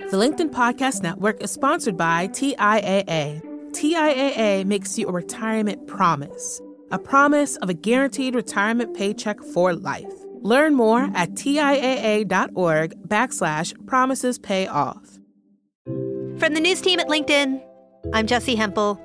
The 0.00 0.16
LinkedIn 0.16 0.50
Podcast 0.50 1.04
Network 1.04 1.40
is 1.40 1.52
sponsored 1.52 1.96
by 1.96 2.26
TIAA. 2.26 3.40
TIAA 3.70 4.64
makes 4.64 4.98
you 4.98 5.06
a 5.06 5.12
retirement 5.12 5.86
promise, 5.86 6.60
a 6.90 6.98
promise 6.98 7.54
of 7.58 7.68
a 7.68 7.74
guaranteed 7.74 8.34
retirement 8.34 8.96
paycheck 8.96 9.40
for 9.40 9.72
life. 9.72 10.12
Learn 10.40 10.74
more 10.74 11.08
at 11.14 11.30
TIAA.org 11.34 13.08
backslash 13.08 13.86
promises 13.86 14.36
pay 14.36 14.66
off. 14.66 15.20
From 15.84 16.54
the 16.54 16.60
news 16.60 16.80
team 16.80 16.98
at 16.98 17.06
LinkedIn, 17.06 17.62
I'm 18.12 18.26
Jessi 18.26 18.56
Hempel, 18.56 19.00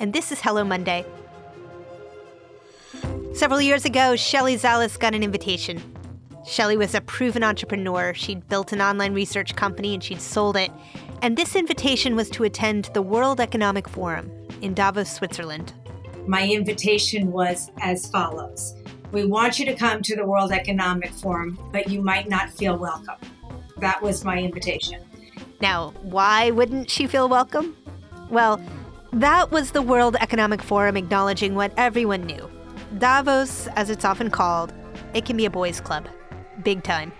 and 0.00 0.12
this 0.12 0.32
is 0.32 0.40
Hello 0.40 0.64
Monday. 0.64 1.04
Several 3.32 3.60
years 3.60 3.84
ago, 3.84 4.16
Shelley 4.16 4.56
Zalis 4.56 4.98
got 4.98 5.14
an 5.14 5.22
invitation 5.22 5.80
Shelley 6.44 6.76
was 6.76 6.94
a 6.94 7.00
proven 7.00 7.44
entrepreneur. 7.44 8.12
She'd 8.14 8.48
built 8.48 8.72
an 8.72 8.80
online 8.80 9.14
research 9.14 9.54
company 9.54 9.94
and 9.94 10.02
she'd 10.02 10.20
sold 10.20 10.56
it. 10.56 10.72
And 11.22 11.36
this 11.36 11.54
invitation 11.54 12.16
was 12.16 12.28
to 12.30 12.44
attend 12.44 12.90
the 12.94 13.02
World 13.02 13.40
Economic 13.40 13.88
Forum 13.88 14.30
in 14.60 14.74
Davos, 14.74 15.10
Switzerland. 15.10 15.72
My 16.26 16.46
invitation 16.46 17.30
was 17.30 17.70
as 17.80 18.10
follows 18.10 18.74
We 19.12 19.24
want 19.24 19.58
you 19.58 19.66
to 19.66 19.74
come 19.74 20.02
to 20.02 20.16
the 20.16 20.26
World 20.26 20.50
Economic 20.50 21.12
Forum, 21.12 21.58
but 21.72 21.88
you 21.88 22.02
might 22.02 22.28
not 22.28 22.50
feel 22.50 22.76
welcome. 22.76 23.18
That 23.78 24.02
was 24.02 24.24
my 24.24 24.38
invitation. 24.38 25.00
Now, 25.60 25.92
why 26.02 26.50
wouldn't 26.50 26.90
she 26.90 27.06
feel 27.06 27.28
welcome? 27.28 27.76
Well, 28.30 28.60
that 29.12 29.52
was 29.52 29.70
the 29.70 29.82
World 29.82 30.16
Economic 30.20 30.60
Forum 30.60 30.96
acknowledging 30.96 31.54
what 31.54 31.72
everyone 31.76 32.22
knew. 32.22 32.50
Davos, 32.98 33.68
as 33.76 33.90
it's 33.90 34.04
often 34.04 34.28
called, 34.28 34.72
it 35.14 35.24
can 35.24 35.36
be 35.36 35.44
a 35.44 35.50
boys' 35.50 35.80
club 35.80 36.08
big 36.62 36.82
time. 36.82 37.12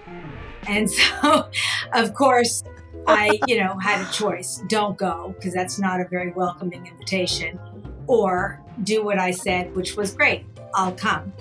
And 0.67 0.91
so, 0.91 1.49
of 1.95 2.15
course, 2.15 2.63
I, 3.07 3.39
you 3.47 3.59
know, 3.59 3.79
had 3.79 4.07
a 4.07 4.11
choice. 4.13 4.63
Don't 4.69 4.97
go 4.97 5.35
because 5.37 5.55
that's 5.55 5.79
not 5.79 6.01
a 6.01 6.07
very 6.09 6.33
welcoming 6.33 6.87
invitation, 6.87 7.59
or 8.07 8.61
do 8.85 9.05
what 9.05 9.19
I 9.19 9.31
said, 9.31 9.75
which 9.75 9.97
was 9.97 10.15
great. 10.15 10.45
I'll 10.75 10.93
come. 10.93 11.33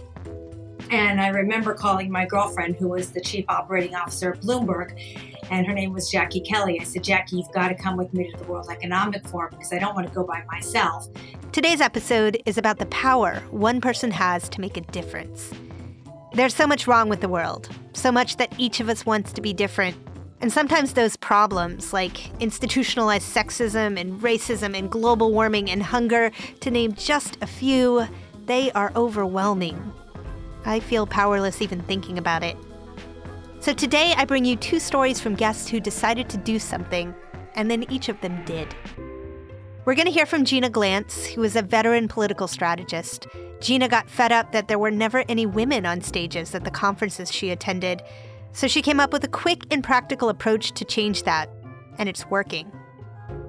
And 0.89 1.21
I 1.21 1.29
remember 1.29 1.73
calling 1.73 2.11
my 2.11 2.25
girlfriend, 2.25 2.75
who 2.75 2.89
was 2.89 3.11
the 3.11 3.21
chief 3.21 3.45
operating 3.47 3.95
officer 3.95 4.33
at 4.33 4.41
Bloomberg, 4.41 4.99
and 5.49 5.65
her 5.65 5.73
name 5.73 5.93
was 5.93 6.09
Jackie 6.09 6.41
Kelly. 6.41 6.79
I 6.81 6.83
said, 6.83 7.03
Jackie, 7.03 7.37
you've 7.37 7.51
got 7.53 7.69
to 7.69 7.75
come 7.75 7.95
with 7.95 8.13
me 8.13 8.29
to 8.29 8.37
the 8.37 8.43
World 8.45 8.67
Economic 8.69 9.25
Forum 9.27 9.51
because 9.51 9.71
I 9.71 9.79
don't 9.79 9.95
want 9.95 10.07
to 10.07 10.13
go 10.13 10.23
by 10.23 10.43
myself. 10.51 11.07
Today's 11.51 11.81
episode 11.81 12.41
is 12.45 12.57
about 12.57 12.79
the 12.79 12.85
power 12.87 13.35
one 13.51 13.79
person 13.79 14.11
has 14.11 14.49
to 14.49 14.61
make 14.61 14.77
a 14.77 14.81
difference. 14.81 15.53
There's 16.33 16.55
so 16.55 16.65
much 16.65 16.87
wrong 16.87 17.09
with 17.09 17.19
the 17.19 17.27
world, 17.27 17.67
so 17.91 18.09
much 18.09 18.37
that 18.37 18.53
each 18.57 18.79
of 18.79 18.87
us 18.87 19.05
wants 19.05 19.33
to 19.33 19.41
be 19.41 19.51
different. 19.51 19.97
And 20.39 20.51
sometimes 20.51 20.93
those 20.93 21.17
problems, 21.17 21.91
like 21.91 22.31
institutionalized 22.41 23.27
sexism 23.27 23.99
and 23.99 24.19
racism 24.21 24.77
and 24.77 24.89
global 24.89 25.33
warming 25.33 25.69
and 25.69 25.83
hunger, 25.83 26.31
to 26.61 26.71
name 26.71 26.93
just 26.93 27.37
a 27.41 27.47
few, 27.47 28.07
they 28.45 28.71
are 28.71 28.93
overwhelming. 28.95 29.93
I 30.65 30.79
feel 30.79 31.05
powerless 31.05 31.61
even 31.61 31.81
thinking 31.81 32.17
about 32.17 32.43
it. 32.43 32.55
So 33.59 33.73
today 33.73 34.13
I 34.15 34.23
bring 34.23 34.45
you 34.45 34.55
two 34.55 34.79
stories 34.79 35.19
from 35.19 35.35
guests 35.35 35.67
who 35.67 35.81
decided 35.81 36.29
to 36.29 36.37
do 36.37 36.59
something, 36.59 37.13
and 37.55 37.69
then 37.69 37.91
each 37.91 38.07
of 38.07 38.19
them 38.21 38.41
did. 38.45 38.73
We're 39.83 39.95
going 39.95 40.07
to 40.07 40.13
hear 40.13 40.25
from 40.25 40.45
Gina 40.45 40.69
Glantz, 40.69 41.25
who 41.25 41.43
is 41.43 41.57
a 41.57 41.61
veteran 41.61 42.07
political 42.07 42.47
strategist. 42.47 43.27
Gina 43.61 43.87
got 43.87 44.09
fed 44.09 44.31
up 44.31 44.51
that 44.51 44.67
there 44.67 44.79
were 44.79 44.89
never 44.89 45.23
any 45.29 45.45
women 45.45 45.85
on 45.85 46.01
stages 46.01 46.55
at 46.55 46.63
the 46.63 46.71
conferences 46.71 47.31
she 47.31 47.51
attended, 47.51 48.01
so 48.53 48.67
she 48.67 48.81
came 48.81 48.99
up 48.99 49.13
with 49.13 49.23
a 49.23 49.29
quick 49.29 49.65
and 49.71 49.83
practical 49.83 50.29
approach 50.29 50.71
to 50.73 50.83
change 50.83 51.23
that, 51.23 51.47
and 51.99 52.09
it's 52.09 52.25
working. 52.25 52.71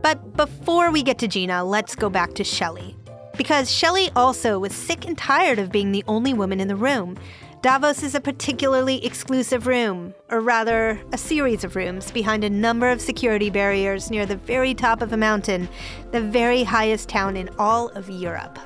But 0.03 0.37
before 0.37 0.91
we 0.91 1.03
get 1.03 1.19
to 1.21 1.29
Gina, 1.29 1.65
let's 1.65 1.95
go 1.95 2.11
back 2.11 2.35
to 2.35 2.45
Shelley. 2.45 2.95
Because 3.39 3.73
Shelley 3.73 4.11
also 4.15 4.59
was 4.59 4.75
sick 4.75 5.07
and 5.07 5.17
tired 5.17 5.59
of 5.59 5.73
being 5.73 5.93
the 5.93 6.05
only 6.07 6.35
woman 6.35 6.61
in 6.61 6.69
the 6.69 6.77
room. 6.77 7.17
Davos 7.63 8.03
is 8.03 8.15
a 8.15 8.21
particularly 8.21 9.05
exclusive 9.07 9.67
room, 9.67 10.13
or 10.29 10.41
rather, 10.41 11.01
a 11.13 11.19
series 11.19 11.65
of 11.65 11.75
rooms 11.75 12.11
behind 12.11 12.45
a 12.45 12.51
number 12.51 12.91
of 12.91 13.01
security 13.01 13.49
barriers 13.49 14.11
near 14.11 14.27
the 14.27 14.37
very 14.37 14.75
top 14.75 15.01
of 15.01 15.13
a 15.13 15.17
mountain, 15.17 15.69
the 16.11 16.21
very 16.21 16.65
highest 16.65 17.09
town 17.09 17.37
in 17.37 17.49
all 17.59 17.89
of 17.91 18.11
Europe. 18.11 18.59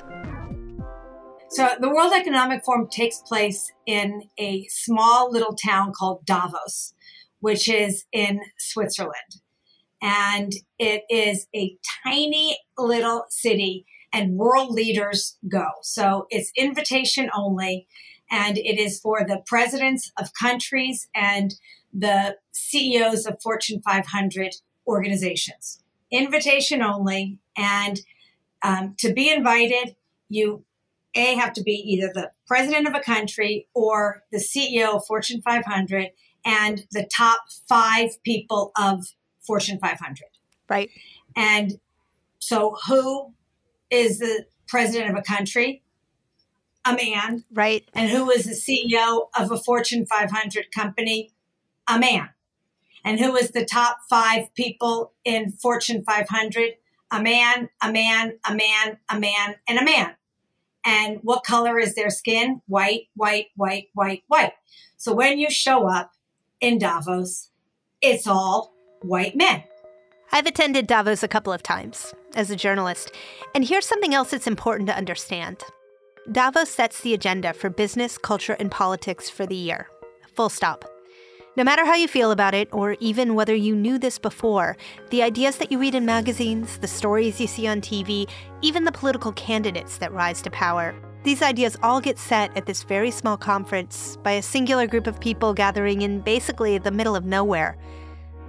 So, 1.49 1.69
the 1.79 1.89
World 1.89 2.13
Economic 2.13 2.63
Forum 2.65 2.87
takes 2.89 3.19
place 3.19 3.71
in 3.85 4.23
a 4.37 4.65
small 4.69 5.31
little 5.31 5.55
town 5.55 5.93
called 5.93 6.25
Davos, 6.25 6.93
which 7.39 7.69
is 7.69 8.05
in 8.11 8.41
Switzerland. 8.57 9.41
And 10.01 10.53
it 10.77 11.03
is 11.09 11.47
a 11.55 11.77
tiny 12.03 12.59
little 12.77 13.25
city, 13.29 13.85
and 14.11 14.37
world 14.37 14.71
leaders 14.71 15.37
go. 15.47 15.67
So, 15.81 16.27
it's 16.29 16.51
invitation 16.55 17.29
only 17.33 17.87
and 18.29 18.57
it 18.57 18.79
is 18.79 18.99
for 18.99 19.23
the 19.25 19.41
presidents 19.45 20.11
of 20.19 20.33
countries 20.33 21.07
and 21.15 21.55
the 21.93 22.37
CEOs 22.51 23.25
of 23.25 23.41
Fortune 23.41 23.81
500 23.81 24.55
organizations. 24.85 25.81
Invitation 26.11 26.81
only, 26.81 27.39
and 27.55 28.01
um, 28.61 28.95
to 28.99 29.13
be 29.13 29.31
invited, 29.31 29.95
you 30.29 30.63
a 31.17 31.35
have 31.35 31.53
to 31.53 31.63
be 31.63 31.73
either 31.73 32.11
the 32.13 32.31
president 32.45 32.87
of 32.87 32.95
a 32.95 32.99
country 32.99 33.67
or 33.73 34.23
the 34.31 34.37
CEO 34.37 34.95
of 34.95 35.05
Fortune 35.05 35.41
500 35.41 36.09
and 36.45 36.85
the 36.91 37.07
top 37.11 37.45
five 37.67 38.21
people 38.23 38.71
of 38.77 39.13
Fortune 39.45 39.79
500. 39.79 40.19
Right. 40.69 40.89
And 41.35 41.79
so, 42.39 42.77
who 42.87 43.33
is 43.89 44.19
the 44.19 44.45
president 44.67 45.11
of 45.11 45.17
a 45.17 45.21
country? 45.21 45.83
a 46.87 46.95
man. 46.95 47.43
Right. 47.51 47.87
And 47.93 48.09
who 48.09 48.29
is 48.31 48.45
the 48.45 48.51
CEO 48.51 49.27
of 49.37 49.51
a 49.51 49.57
Fortune 49.57 50.05
500 50.05 50.71
company? 50.73 51.31
A 51.89 51.99
man. 51.99 52.29
And 53.03 53.19
who 53.19 53.35
is 53.35 53.51
the 53.51 53.65
top 53.65 53.99
five 54.09 54.53
people 54.53 55.13
in 55.23 55.51
Fortune 55.51 56.03
500? 56.03 56.73
A 57.11 57.21
man, 57.21 57.69
a 57.81 57.91
man, 57.91 58.37
a 58.45 58.53
man, 58.53 58.97
a 59.09 59.19
man, 59.19 59.55
and 59.67 59.79
a 59.79 59.83
man. 59.83 60.15
And 60.87 61.19
what 61.21 61.43
color 61.43 61.77
is 61.77 61.95
their 61.95 62.09
skin? 62.09 62.61
White, 62.67 63.09
white, 63.13 63.47
white, 63.57 63.89
white, 63.93 64.23
white. 64.27 64.53
So 64.95 65.13
when 65.13 65.37
you 65.37 65.51
show 65.51 65.85
up 65.85 66.13
in 66.61 66.79
Davos, 66.79 67.51
it's 68.01 68.25
all 68.25 68.73
white 69.01 69.35
men. 69.35 69.63
I've 70.31 70.45
attended 70.45 70.87
Davos 70.87 71.23
a 71.23 71.27
couple 71.27 71.51
of 71.51 71.61
times 71.61 72.13
as 72.35 72.49
a 72.51 72.55
journalist, 72.55 73.11
and 73.53 73.65
here's 73.65 73.85
something 73.85 74.13
else 74.13 74.31
that's 74.31 74.47
important 74.47 74.87
to 74.87 74.95
understand. 74.95 75.61
Davos 76.31 76.69
sets 76.69 77.01
the 77.01 77.13
agenda 77.13 77.51
for 77.51 77.69
business, 77.69 78.17
culture, 78.17 78.55
and 78.57 78.71
politics 78.71 79.29
for 79.29 79.45
the 79.45 79.55
year. 79.55 79.87
Full 80.35 80.49
stop. 80.49 80.85
No 81.57 81.63
matter 81.63 81.83
how 81.85 81.95
you 81.95 82.07
feel 82.07 82.29
about 82.29 82.53
it, 82.53 82.69
or 82.71 82.95
even 82.99 83.33
whether 83.33 83.55
you 83.55 83.75
knew 83.75 83.97
this 83.97 84.19
before, 84.19 84.77
the 85.09 85.23
ideas 85.23 85.57
that 85.57 85.71
you 85.71 85.79
read 85.79 85.95
in 85.95 86.05
magazines, 86.05 86.77
the 86.77 86.87
stories 86.87 87.41
you 87.41 87.47
see 87.47 87.65
on 87.65 87.81
TV, 87.81 88.29
even 88.61 88.83
the 88.83 88.91
political 88.91 89.31
candidates 89.31 89.97
that 89.97 90.13
rise 90.13 90.39
to 90.43 90.51
power, 90.51 90.93
these 91.23 91.41
ideas 91.41 91.75
all 91.81 91.99
get 91.99 92.19
set 92.19 92.55
at 92.55 92.67
this 92.67 92.83
very 92.83 93.09
small 93.09 93.37
conference 93.37 94.17
by 94.21 94.33
a 94.33 94.41
singular 94.43 94.85
group 94.85 95.07
of 95.07 95.19
people 95.19 95.51
gathering 95.51 96.03
in 96.03 96.19
basically 96.19 96.77
the 96.77 96.91
middle 96.91 97.15
of 97.15 97.25
nowhere. 97.25 97.75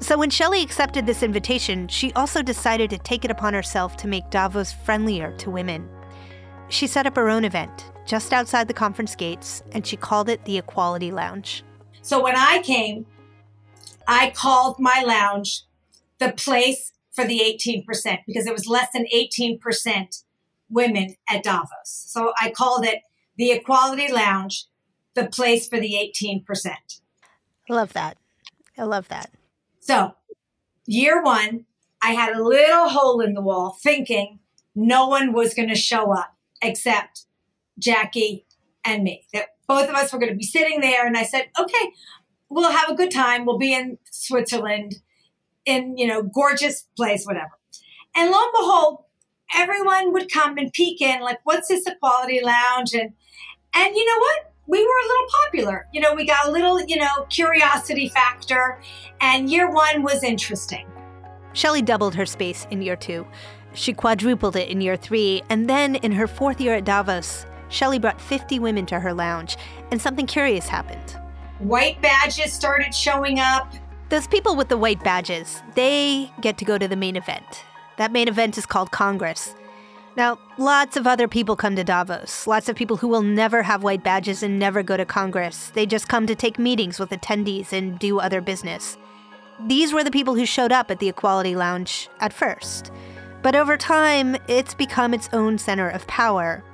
So 0.01 0.19
when 0.19 0.29
Shelley 0.29 0.63
accepted 0.63 1.07
this 1.07 1.23
invitation, 1.23 1.89
she 1.89 2.13
also 2.13 2.43
decided 2.43 2.91
to 2.91 2.99
take 2.99 3.25
it 3.25 3.31
upon 3.31 3.55
herself 3.55 3.97
to 3.97 4.07
make 4.07 4.29
Davos 4.29 4.75
friendlier 4.85 5.33
to 5.39 5.51
women. 5.51 5.89
She 6.69 6.87
set 6.87 7.07
up 7.07 7.17
her 7.17 7.31
own 7.31 7.47
event 7.47 7.91
just 8.05 8.35
outside 8.35 8.69
the 8.69 8.75
conference 8.75 9.17
gates, 9.17 9.63
and 9.73 9.87
she 9.87 9.97
called 9.97 10.29
it 10.29 10.45
the 10.45 10.59
Equality 10.59 11.11
Lounge. 11.11 11.65
So 12.03 12.23
when 12.23 12.37
I 12.37 12.63
came, 12.63 13.07
I 14.07 14.31
called 14.31 14.79
my 14.79 15.03
lounge 15.07 15.65
the 16.19 16.33
place 16.33 16.93
for 17.13 17.25
the 17.25 17.41
18% 17.41 17.85
because 18.27 18.47
it 18.47 18.53
was 18.53 18.67
less 18.67 18.89
than 18.93 19.07
18% 19.15 20.23
women 20.71 21.17
at 21.29 21.43
Davos. 21.43 21.69
So 21.85 22.33
I 22.41 22.51
called 22.51 22.85
it 22.85 23.01
the 23.37 23.53
Equality 23.53 24.13
Lounge, 24.13 24.67
the 25.15 25.27
place 25.27 25.69
for 25.69 25.79
the 25.81 25.95
18%. 25.95 26.45
I 27.71 27.73
love 27.73 27.93
that. 27.93 28.17
I 28.77 28.85
love 28.85 29.09
that. 29.09 29.31
So, 29.81 30.15
year 30.87 31.23
one, 31.23 31.67
I 32.03 32.13
had 32.13 32.37
a 32.37 32.43
little 32.43 32.89
hole 32.89 33.21
in 33.21 33.35
the 33.35 33.41
wall 33.41 33.77
thinking 33.83 34.39
no 34.75 35.07
one 35.09 35.33
was 35.33 35.55
going 35.55 35.69
to 35.69 35.75
show 35.75 36.13
up 36.13 36.37
except 36.63 37.27
Jackie 37.79 38.47
and 38.85 39.03
me. 39.03 39.27
That 39.33 39.49
both 39.69 39.89
of 39.89 39.95
us 39.95 40.13
were 40.13 40.19
going 40.19 40.33
to 40.33 40.37
be 40.37 40.45
sitting 40.45 40.81
there. 40.81 41.07
And 41.07 41.17
I 41.17 41.23
said, 41.23 41.49
okay, 41.59 41.93
we'll 42.49 42.73
have 42.73 42.89
a 42.89 42.95
good 42.95 43.11
time. 43.11 43.45
We'll 43.45 43.59
be 43.59 43.75
in 43.75 43.99
Switzerland 44.11 44.97
in, 45.65 45.97
you 45.99 46.07
know, 46.07 46.23
gorgeous 46.23 46.87
place, 46.97 47.25
whatever. 47.25 47.51
And 48.17 48.31
lo 48.31 48.39
and 48.39 48.53
behold, 48.59 49.05
everyone 49.55 50.13
would 50.15 50.33
come 50.33 50.57
and 50.57 50.73
peek 50.73 51.01
in, 51.01 51.21
like, 51.21 51.39
what's 51.45 51.69
this 51.69 51.87
equality 51.87 52.41
lounge? 52.43 52.95
And, 52.95 53.13
and 53.75 53.95
you 53.95 54.05
know 54.05 54.19
what? 54.19 54.53
We 54.67 54.83
were 54.83 54.85
a 54.85 55.07
little 55.07 55.27
popular. 55.45 55.87
You 55.93 56.01
know, 56.01 56.15
we 56.15 56.27
got 56.27 56.47
a 56.47 56.51
little, 56.51 56.83
you 56.83 56.97
know, 56.97 57.27
curiosity 57.31 58.09
factor. 58.09 58.81
And 59.21 59.51
year 59.51 59.71
one 59.71 60.03
was 60.03 60.23
interesting. 60.23 60.87
Shelley 61.53 61.83
doubled 61.83 62.15
her 62.15 62.27
space 62.27 62.67
in 62.71 62.83
year 62.83 62.97
two. 62.97 63.27
She 63.75 63.93
quadrupled 63.93 64.57
it 64.57 64.69
in 64.69 64.81
year 64.81 64.97
three, 64.97 65.43
and 65.51 65.69
then 65.69 65.97
in 65.97 66.13
her 66.13 66.27
fourth 66.27 66.61
year 66.61 66.75
at 66.75 66.85
Davos, 66.85 67.47
Shelley 67.69 67.99
brought 67.99 68.21
50 68.21 68.59
women 68.59 68.87
to 68.87 69.01
her 69.01 69.13
lounge, 69.13 69.57
and 69.91 70.01
something 70.01 70.27
curious 70.27 70.69
happened. 70.69 71.19
White 71.59 72.01
badges 72.01 72.53
started 72.53 72.95
showing 72.95 73.41
up. 73.41 73.73
Those 74.09 74.27
people 74.27 74.57
with 74.57 74.69
the 74.69 74.77
white 74.77 75.03
badges, 75.03 75.63
they 75.75 76.31
get 76.41 76.57
to 76.59 76.65
go 76.65 76.79
to 76.79 76.89
the 76.89 76.97
main 76.97 77.17
event. 77.17 77.65
That 77.97 78.13
main 78.13 78.29
event 78.29 78.57
is 78.57 78.65
called 78.65 78.91
Congress. 78.91 79.55
Now, 80.17 80.39
lots 80.57 80.97
of 80.97 81.07
other 81.07 81.29
people 81.29 81.55
come 81.57 81.77
to 81.77 81.85
Davos. 81.85 82.47
Lots 82.47 82.69
of 82.69 82.77
people 82.77 82.97
who 82.97 83.09
will 83.09 83.23
never 83.23 83.63
have 83.63 83.85
white 83.85 84.03
badges 84.03 84.43
and 84.43 84.59
never 84.59 84.83
go 84.83 84.97
to 84.97 85.05
Congress. 85.05 85.71
They 85.75 85.87
just 85.87 86.09
come 86.09 86.27
to 86.27 86.35
take 86.35 86.59
meetings 86.59 86.99
with 86.99 87.11
attendees 87.11 87.73
and 87.73 87.99
do 87.99 88.19
other 88.19 88.41
business. 88.41 88.99
These 89.67 89.93
were 89.93 90.03
the 90.03 90.11
people 90.11 90.35
who 90.35 90.47
showed 90.47 90.73
up 90.73 90.91
at 90.91 90.99
the 90.99 91.09
Equality 91.09 91.55
Lounge 91.55 92.09
at 92.21 92.33
first. 92.33 92.91
But 93.43 93.55
over 93.55 93.77
time, 93.77 94.37
it's 94.49 94.75
become 94.75 95.15
its 95.15 95.29
own 95.33 95.59
center 95.59 95.89
of 95.89 96.07
power. 96.07 96.65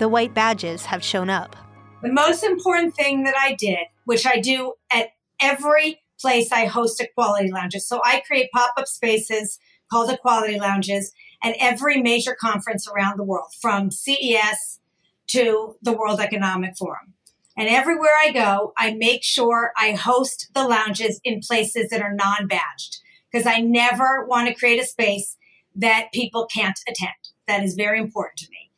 The 0.00 0.08
white 0.08 0.32
badges 0.32 0.86
have 0.86 1.04
shown 1.04 1.28
up. 1.28 1.54
The 2.02 2.10
most 2.10 2.42
important 2.42 2.96
thing 2.96 3.24
that 3.24 3.34
I 3.36 3.54
did, 3.54 3.80
which 4.06 4.26
I 4.26 4.40
do 4.40 4.72
at 4.90 5.10
every 5.42 6.00
place 6.18 6.50
I 6.50 6.64
host 6.64 7.02
equality 7.02 7.52
lounges. 7.52 7.86
So 7.86 8.00
I 8.02 8.22
create 8.26 8.50
pop 8.50 8.70
up 8.78 8.88
spaces 8.88 9.58
called 9.92 10.08
equality 10.08 10.58
lounges 10.58 11.12
at 11.42 11.54
every 11.60 12.00
major 12.00 12.34
conference 12.34 12.88
around 12.88 13.18
the 13.18 13.24
world, 13.24 13.52
from 13.60 13.90
CES 13.90 14.80
to 15.32 15.76
the 15.82 15.92
World 15.92 16.18
Economic 16.18 16.78
Forum. 16.78 17.12
And 17.54 17.68
everywhere 17.68 18.14
I 18.18 18.32
go, 18.32 18.72
I 18.78 18.94
make 18.94 19.22
sure 19.22 19.72
I 19.76 19.92
host 19.92 20.48
the 20.54 20.66
lounges 20.66 21.20
in 21.24 21.40
places 21.40 21.90
that 21.90 22.00
are 22.00 22.14
non 22.14 22.46
badged 22.46 23.02
because 23.30 23.46
I 23.46 23.60
never 23.60 24.24
want 24.24 24.48
to 24.48 24.54
create 24.54 24.80
a 24.80 24.86
space 24.86 25.36
that 25.76 26.08
people 26.14 26.46
can't 26.46 26.80
attend. 26.88 27.12
That 27.46 27.62
is 27.62 27.74
very 27.74 28.00
important 28.00 28.38
to 28.38 28.46
me. 28.50 28.69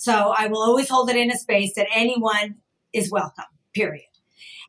So 0.00 0.32
I 0.34 0.46
will 0.46 0.62
always 0.62 0.88
hold 0.88 1.10
it 1.10 1.16
in 1.16 1.30
a 1.30 1.36
space 1.36 1.74
that 1.74 1.86
anyone 1.94 2.54
is 2.90 3.10
welcome, 3.10 3.44
period. 3.74 4.06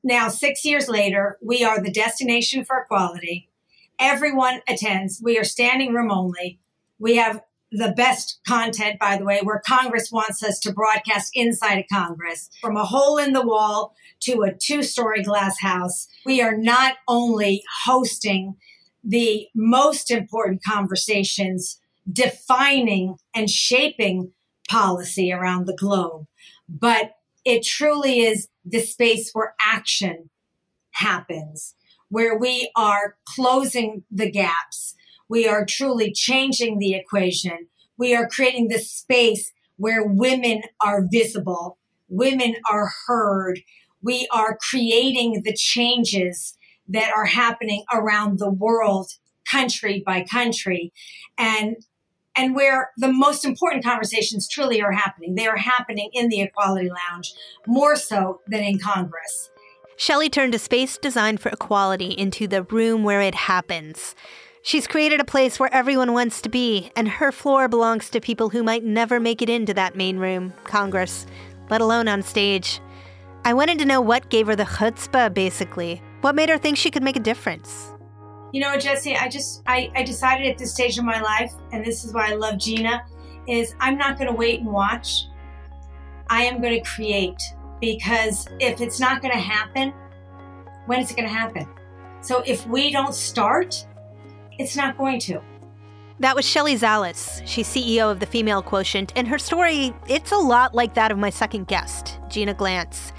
Now, 0.04 0.28
six 0.28 0.66
years 0.66 0.90
later, 0.90 1.38
we 1.42 1.64
are 1.64 1.82
the 1.82 1.90
destination 1.90 2.66
for 2.66 2.82
equality. 2.82 3.50
Everyone 3.98 4.60
attends. 4.68 5.22
We 5.24 5.40
are 5.40 5.46
standing 5.46 5.94
room 5.94 6.12
only. 6.12 6.60
We 7.00 7.16
have 7.16 7.40
the 7.72 7.94
best 7.96 8.42
content, 8.46 9.00
by 9.00 9.16
the 9.16 9.24
way, 9.24 9.40
where 9.42 9.62
Congress 9.66 10.12
wants 10.12 10.44
us 10.44 10.60
to 10.60 10.74
broadcast 10.74 11.32
inside 11.34 11.78
of 11.78 11.86
Congress 11.90 12.50
from 12.60 12.76
a 12.76 12.84
hole 12.84 13.18
in 13.18 13.32
the 13.32 13.48
wall 13.48 13.96
to 14.24 14.42
a 14.42 14.54
two 14.54 14.84
story 14.84 15.24
glass 15.24 15.62
house. 15.62 16.10
We 16.26 16.42
are 16.42 16.58
not 16.58 16.96
only 17.08 17.64
hosting 17.86 18.58
the 19.02 19.48
most 19.56 20.12
important 20.12 20.62
conversations 20.62 21.80
defining 22.12 23.16
and 23.34 23.50
shaping 23.50 24.34
policy 24.72 25.34
around 25.34 25.68
the 25.68 25.76
globe, 25.76 26.26
but 26.70 27.12
it 27.44 27.62
truly 27.64 28.22
is 28.22 28.48
the 28.64 28.80
space 28.80 29.32
where 29.34 29.54
action 29.62 30.30
happens, 30.92 31.76
where 32.08 32.38
we 32.38 32.72
are 32.76 33.18
closing 33.26 34.04
the 34.10 34.32
gaps. 34.32 34.96
We 35.28 35.46
are 35.46 35.66
truly 35.66 36.14
changing 36.14 36.80
the 36.80 36.94
equation. 36.94 37.68
We 37.98 38.16
are 38.16 38.30
creating 38.30 38.70
the 38.70 38.80
space 38.80 39.52
where 39.76 40.06
women 40.06 40.62
are 40.80 41.06
visible, 41.12 41.78
women 42.08 42.56
are 42.70 42.92
heard. 43.08 43.60
We 44.04 44.28
are 44.32 44.58
creating 44.70 45.44
the 45.44 45.54
changes 45.54 46.58
that 46.88 47.12
are 47.16 47.26
happening 47.26 47.84
around 47.94 48.40
the 48.40 48.50
world, 48.50 49.12
country 49.46 50.02
by 50.04 50.24
country. 50.24 50.92
And 51.38 51.76
and 52.36 52.56
where 52.56 52.92
the 52.98 53.12
most 53.12 53.46
important 53.46 53.84
conversations 53.84 54.48
truly 54.48 54.82
are 54.82 54.92
happening. 54.92 55.36
They 55.36 55.48
are 55.48 55.58
happening 55.58 56.10
in 56.14 56.30
the 56.30 56.42
Equality 56.42 56.90
Lounge 56.90 57.34
more 57.68 57.96
so 57.96 58.42
than 58.48 58.62
in 58.64 58.80
Congress. 58.80 59.50
Shelley 59.98 60.30
turned 60.30 60.56
a 60.56 60.60
space 60.60 60.98
designed 60.98 61.40
for 61.40 61.50
equality 61.50 62.08
into 62.08 62.48
the 62.48 62.64
room 62.64 63.04
where 63.04 63.22
it 63.22 63.36
happens. 63.36 64.16
She's 64.64 64.88
created 64.88 65.20
a 65.20 65.26
place 65.26 65.60
where 65.60 65.74
everyone 65.74 66.14
wants 66.14 66.42
to 66.42 66.50
be, 66.50 66.92
and 66.96 67.08
her 67.08 67.32
floor 67.32 67.68
belongs 67.68 68.10
to 68.10 68.22
people 68.22 68.50
who 68.50 68.64
might 68.64 68.84
never 68.84 69.20
make 69.20 69.42
it 69.42 69.50
into 69.50 69.74
that 69.74 69.96
main 69.96 70.18
room, 70.18 70.54
Congress, 70.64 71.26
let 71.70 71.82
alone 71.82 72.08
on 72.08 72.22
stage. 72.22 72.80
I 73.44 73.54
wanted 73.54 73.80
to 73.80 73.86
know 73.86 74.02
what 74.02 74.30
gave 74.30 74.48
her 74.48 74.56
the 74.56 74.64
chutzpah, 74.64 75.34
basically. 75.34 76.02
What 76.22 76.36
made 76.36 76.50
her 76.50 76.60
think 76.60 76.78
she 76.78 76.92
could 76.92 77.02
make 77.02 77.16
a 77.16 77.20
difference? 77.20 77.91
You 78.52 78.60
know, 78.60 78.76
Jessi, 78.78 79.16
I 79.16 79.30
just 79.30 79.64
I, 79.66 79.92
I 79.96 80.04
decided 80.04 80.48
at 80.48 80.58
this 80.58 80.74
stage 80.74 80.98
of 80.98 81.06
my 81.06 81.22
life, 81.22 81.54
and 81.72 81.86
this 81.86 82.04
is 82.04 82.14
why 82.14 82.32
I 82.32 82.36
love 82.36 82.58
Gina, 82.58 83.04
is 83.48 83.76
I'm 83.80 83.98
not 83.98 84.18
gonna 84.18 84.36
wait 84.36 84.60
and 84.60 84.70
watch. 84.70 85.26
I 86.30 86.44
am 86.44 86.62
gonna 86.62 86.84
create 86.84 87.42
because 87.80 88.48
if 88.60 88.82
it's 88.82 89.00
not 89.00 89.22
gonna 89.22 89.36
happen, 89.40 89.94
when 90.86 91.00
is 91.00 91.12
it 91.12 91.16
gonna 91.16 91.30
happen? 91.30 91.68
So 92.22 92.44
if 92.46 92.68
we 92.68 92.92
don't 92.92 93.16
start, 93.16 93.86
it's 94.60 94.76
not 94.76 94.98
going 94.98 95.20
to. 95.22 95.42
That 96.20 96.36
was 96.36 96.46
Shelley 96.46 96.76
Zalis. 96.76 97.42
She's 97.48 97.68
CEO 97.68 98.12
of 98.12 98.20
the 98.20 98.28
Female 98.28 98.62
Quotient, 98.62 99.12
and 99.16 99.28
her 99.28 99.40
story, 99.40 99.94
it's 100.08 100.32
a 100.32 100.38
lot 100.38 100.76
like 100.76 100.94
that 100.94 101.12
of 101.12 101.18
my 101.18 101.32
second 101.32 101.68
guest, 101.68 102.20
Gina 102.30 102.54
Glantz. 102.54 103.12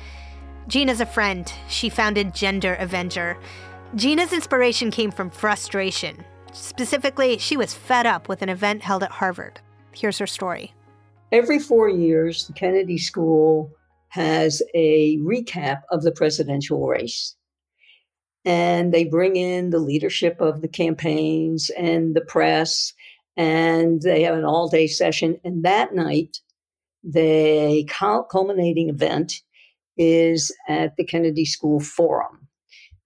Gina's 0.68 1.00
a 1.00 1.06
friend. 1.06 1.52
She 1.68 1.88
founded 1.88 2.32
Gender 2.32 2.76
Avenger. 2.76 3.36
Gina's 3.94 4.32
inspiration 4.32 4.90
came 4.90 5.10
from 5.10 5.28
frustration. 5.28 6.24
Specifically, 6.54 7.36
she 7.36 7.58
was 7.58 7.74
fed 7.74 8.06
up 8.06 8.26
with 8.26 8.40
an 8.40 8.48
event 8.48 8.82
held 8.82 9.02
at 9.02 9.10
Harvard. 9.10 9.60
Here's 9.94 10.16
her 10.18 10.26
story. 10.26 10.72
Every 11.30 11.58
four 11.58 11.90
years, 11.90 12.46
the 12.46 12.54
Kennedy 12.54 12.96
School 12.96 13.70
has 14.08 14.62
a 14.74 15.18
recap 15.18 15.82
of 15.90 16.02
the 16.02 16.12
presidential 16.12 16.86
race. 16.86 17.36
And 18.46 18.94
they 18.94 19.04
bring 19.04 19.36
in 19.36 19.70
the 19.70 19.78
leadership 19.78 20.40
of 20.40 20.62
the 20.62 20.68
campaigns 20.68 21.70
and 21.76 22.16
the 22.16 22.22
press, 22.22 22.94
and 23.36 24.00
they 24.00 24.22
have 24.22 24.36
an 24.36 24.44
all 24.44 24.68
day 24.68 24.86
session. 24.86 25.38
And 25.44 25.64
that 25.64 25.94
night, 25.94 26.38
the 27.04 27.86
culminating 28.30 28.88
event 28.88 29.34
is 29.98 30.50
at 30.66 30.96
the 30.96 31.04
Kennedy 31.04 31.44
School 31.44 31.78
Forum, 31.78 32.48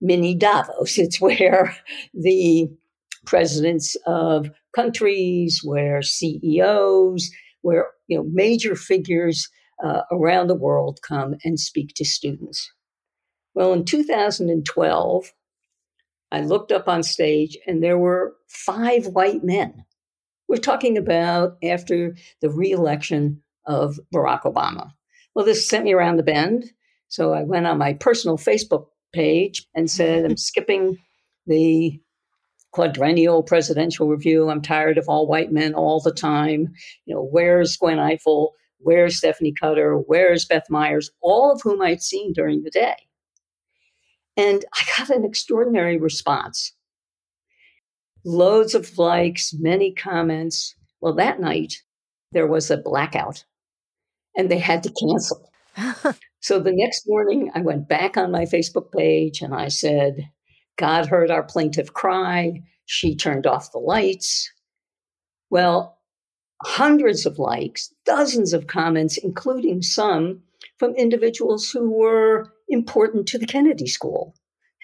mini 0.01 0.35
Davos. 0.35 0.99
It's 0.99 1.21
where 1.21 1.77
the 2.15 2.69
presidents 3.25 3.97
of 4.07 4.51
countries, 4.75 5.61
where 5.63 6.03
CEOs, 6.03 7.31
where 7.63 7.89
you 8.09 8.17
know 8.17 8.25
major 8.33 8.75
figures 8.77 9.49
uh, 9.83 10.03
around 10.11 10.47
the 10.47 10.55
world 10.55 11.01
come 11.03 11.35
and 11.45 11.59
speak 11.59 11.95
to 11.95 12.05
students. 12.05 12.73
Well, 13.55 13.73
in 13.73 13.85
2012, 13.85 15.33
I 16.31 16.41
looked 16.41 16.73
up 16.73 16.89
on 16.89 17.03
stage 17.03 17.57
and 17.67 17.83
there 17.83 17.99
were 17.99 18.35
five 18.49 19.07
white 19.07 19.43
men. 19.43 19.85
We're 20.49 20.59
talking 20.59 20.97
about 20.97 21.57
after 21.63 22.17
the 22.41 22.51
reelection 22.51 23.43
of 23.67 23.99
Barack 24.15 24.43
Obama. 24.43 24.93
Well, 25.35 25.45
this 25.45 25.69
sent 25.69 25.85
me 25.85 25.93
around 25.93 26.17
the 26.17 26.23
bend. 26.23 26.71
So 27.09 27.33
I 27.33 27.43
went 27.43 27.67
on 27.67 27.79
my 27.79 27.95
personal 27.95 28.37
Facebook 28.37 28.87
page 29.17 29.67
and 29.75 29.91
said, 29.91 30.25
I'm 30.25 30.37
skipping 30.37 30.99
the 31.47 31.99
quadrennial 32.73 33.43
presidential 33.43 34.07
review. 34.09 34.51
I'm 34.51 34.61
tired 34.61 34.99
of 34.99 35.09
all 35.09 35.27
white 35.27 35.51
men 35.51 35.75
all 35.75 36.01
the 36.01 36.13
time. 36.13 36.69
You 37.07 37.15
know, 37.15 37.23
where's 37.23 37.77
Gwen 37.77 37.97
Ifill? 37.97 38.51
Where's 38.79 39.17
Stephanie 39.17 39.55
Cutter? 39.59 39.97
Where's 39.97 40.45
Beth 40.45 40.69
Myers? 40.69 41.11
All 41.23 41.51
of 41.51 41.63
whom 41.63 41.81
I'd 41.81 42.03
seen 42.03 42.35
during 42.35 42.63
the 42.63 42.71
day. 42.71 42.97
And 44.37 44.63
I 44.75 44.85
got 44.99 45.09
an 45.09 45.25
extraordinary 45.25 45.97
response. 45.97 46.75
Loads 48.27 48.75
of 48.75 48.99
likes, 48.99 49.55
many 49.55 49.95
comments. 49.95 50.75
Well, 51.01 51.15
that 51.15 51.41
night 51.41 51.83
there 52.33 52.47
was 52.47 52.71
a 52.71 52.77
blackout 52.77 53.45
and 54.37 54.51
they 54.51 54.59
had 54.59 54.83
to 54.83 54.93
cancel. 54.93 55.51
so 56.47 56.61
the 56.61 56.71
next 56.73 57.09
morning, 57.09 57.51
I 57.57 57.61
went 57.61 57.89
back 57.89 58.17
on 58.17 58.31
my 58.31 58.45
Facebook 58.45 58.93
page 58.93 59.43
and 59.43 59.53
I 59.53 59.67
said, 59.67 60.31
God 60.79 61.07
heard 61.07 61.29
our 61.29 61.43
plaintive 61.43 61.93
cry. 61.93 62.63
She 62.85 63.17
turned 63.17 63.49
off 63.49 63.73
the 63.73 63.81
lights. 63.81 64.49
Well, 65.51 65.99
hundreds 66.63 67.27
of 67.27 67.41
likes, 67.41 67.93
dozens 68.05 68.53
of 68.53 68.69
comments, 68.69 69.17
including 69.17 69.83
some 69.83 70.43
from 70.79 70.95
individuals 70.95 71.69
who 71.69 71.91
were 71.91 72.53
important 72.69 73.27
to 73.27 73.39
the 73.39 73.47
Kennedy 73.47 73.89
School. 73.89 74.33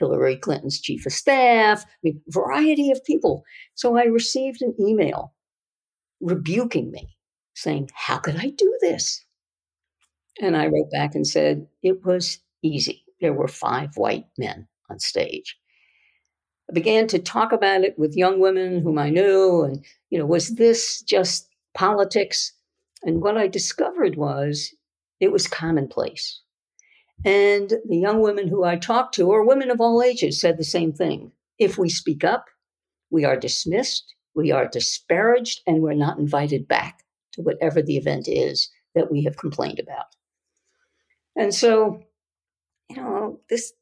Hillary 0.01 0.39
Clinton's 0.39 0.81
chief 0.81 1.07
of 1.07 1.13
staff, 1.13 1.85
a 2.05 2.17
variety 2.27 2.91
of 2.91 3.05
people. 3.05 3.45
So 3.77 3.97
I 3.97 4.07
received 4.07 4.63
an 4.63 4.75
email 4.81 5.33
rebuking 6.21 6.91
me, 6.91 7.17
saying, 7.55 7.91
How 7.95 8.19
could 8.19 8.39
I 8.39 8.49
do 8.49 8.77
this? 8.81 9.25
And 10.41 10.57
I 10.57 10.67
wrote 10.67 10.91
back 10.91 11.15
and 11.15 11.27
said, 11.27 11.67
It 11.83 12.05
was 12.05 12.39
easy. 12.63 13.05
There 13.21 13.33
were 13.33 13.49
five 13.49 13.97
white 13.97 14.27
men 14.39 14.67
on 14.91 14.99
stage. 14.99 15.57
I 16.71 16.73
began 16.73 17.07
to 17.09 17.19
talk 17.19 17.53
about 17.53 17.83
it 17.83 17.99
with 17.99 18.17
young 18.17 18.41
women 18.41 18.83
whom 18.83 18.99
I 18.99 19.11
knew. 19.11 19.63
And, 19.63 19.85
you 20.11 20.19
know, 20.19 20.27
was 20.27 20.57
this 20.57 21.03
just 21.03 21.49
politics? 21.75 22.53
And 23.03 23.21
what 23.21 23.37
I 23.37 23.47
discovered 23.47 24.17
was 24.17 24.75
it 25.21 25.33
was 25.33 25.47
commonplace. 25.47 26.41
And 27.25 27.75
the 27.89 27.99
young 27.99 28.21
women 28.21 28.49
who 28.49 28.65
I 28.65 28.77
talked 28.77 29.15
to, 29.17 29.29
or 29.31 29.47
women 29.47 29.71
of 29.71 29.81
all 29.81 30.03
ages, 30.03 30.41
said 30.41 30.59
the 30.59 30.65
same 30.65 30.93
thing. 30.93 31.31
If 31.59 31.79
we 31.79 31.89
speak 31.89 32.25
up, 32.25 32.47
we 33.11 33.25
are 33.25 33.37
dismissed, 33.37 34.15
we 34.35 34.51
are 34.51 34.67
disparaged, 34.67 35.61
and 35.67 35.83
we're 35.83 35.95
not 35.95 36.19
invited 36.19 36.67
back 36.67 37.05
to 37.33 37.43
whatever 37.43 37.83
the 37.83 37.97
event 37.97 38.27
is 38.27 38.69
that 38.95 39.13
we 39.13 39.23
have 39.25 39.37
complained 39.37 39.79
about. 39.79 40.07
And 41.37 41.55
so, 41.55 42.03
you 42.89 42.97
know, 42.97 43.41
this 43.49 43.73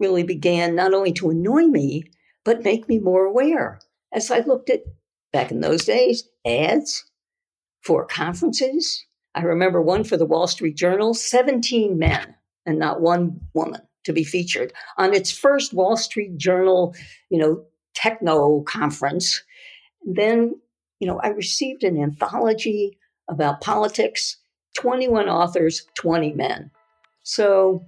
really 0.00 0.22
began 0.22 0.74
not 0.74 0.94
only 0.94 1.12
to 1.14 1.30
annoy 1.30 1.64
me, 1.64 2.04
but 2.44 2.64
make 2.64 2.88
me 2.88 2.98
more 2.98 3.24
aware 3.24 3.80
as 4.12 4.30
I 4.30 4.40
looked 4.40 4.70
at, 4.70 4.82
back 5.32 5.50
in 5.50 5.60
those 5.60 5.84
days, 5.84 6.28
ads 6.46 7.04
for 7.82 8.06
conferences. 8.06 9.04
I 9.34 9.42
remember 9.42 9.82
one 9.82 10.04
for 10.04 10.16
the 10.16 10.26
Wall 10.26 10.46
Street 10.46 10.76
Journal 10.76 11.14
17 11.14 11.98
men 11.98 12.34
and 12.64 12.78
not 12.78 13.00
one 13.00 13.40
woman 13.54 13.82
to 14.04 14.12
be 14.12 14.24
featured 14.24 14.72
on 14.96 15.14
its 15.14 15.30
first 15.30 15.74
Wall 15.74 15.96
Street 15.96 16.38
Journal, 16.38 16.94
you 17.30 17.38
know, 17.38 17.64
techno 17.94 18.62
conference. 18.62 19.42
Then, 20.02 20.58
you 21.00 21.06
know, 21.06 21.20
I 21.22 21.28
received 21.28 21.84
an 21.84 22.00
anthology 22.02 22.98
about 23.28 23.60
politics, 23.60 24.38
21 24.78 25.28
authors, 25.28 25.86
20 25.94 26.32
men. 26.32 26.70
So, 27.28 27.84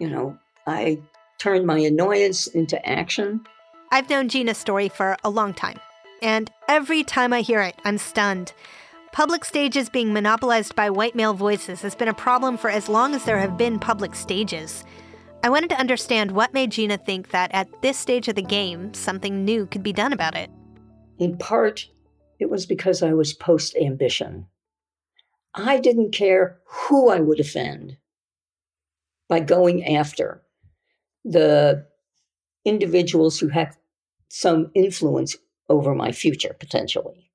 you 0.00 0.10
know, 0.10 0.36
I 0.66 0.98
turned 1.38 1.68
my 1.68 1.78
annoyance 1.78 2.48
into 2.48 2.84
action. 2.84 3.46
I've 3.92 4.10
known 4.10 4.28
Gina's 4.28 4.58
story 4.58 4.88
for 4.88 5.16
a 5.22 5.30
long 5.30 5.54
time, 5.54 5.78
and 6.20 6.50
every 6.66 7.04
time 7.04 7.32
I 7.32 7.42
hear 7.42 7.62
it, 7.62 7.76
I'm 7.84 7.96
stunned. 7.96 8.52
Public 9.12 9.44
stages 9.44 9.88
being 9.88 10.12
monopolized 10.12 10.74
by 10.74 10.90
white 10.90 11.14
male 11.14 11.32
voices 11.32 11.82
has 11.82 11.94
been 11.94 12.08
a 12.08 12.12
problem 12.12 12.56
for 12.58 12.68
as 12.68 12.88
long 12.88 13.14
as 13.14 13.22
there 13.22 13.38
have 13.38 13.56
been 13.56 13.78
public 13.78 14.16
stages. 14.16 14.82
I 15.44 15.48
wanted 15.48 15.70
to 15.70 15.78
understand 15.78 16.32
what 16.32 16.52
made 16.52 16.72
Gina 16.72 16.98
think 16.98 17.30
that 17.30 17.52
at 17.54 17.68
this 17.82 17.98
stage 17.98 18.26
of 18.26 18.34
the 18.34 18.42
game, 18.42 18.92
something 18.94 19.44
new 19.44 19.66
could 19.66 19.84
be 19.84 19.92
done 19.92 20.12
about 20.12 20.34
it. 20.34 20.50
In 21.18 21.38
part, 21.38 21.88
it 22.40 22.50
was 22.50 22.66
because 22.66 23.00
I 23.00 23.12
was 23.12 23.32
post 23.32 23.76
ambition. 23.76 24.48
I 25.54 25.78
didn't 25.78 26.10
care 26.10 26.58
who 26.64 27.10
I 27.10 27.20
would 27.20 27.38
offend 27.38 27.96
by 29.30 29.40
going 29.40 29.96
after 29.96 30.42
the 31.24 31.86
individuals 32.66 33.38
who 33.38 33.48
have 33.48 33.78
some 34.28 34.70
influence 34.74 35.36
over 35.68 35.94
my 35.94 36.10
future 36.12 36.54
potentially. 36.58 37.30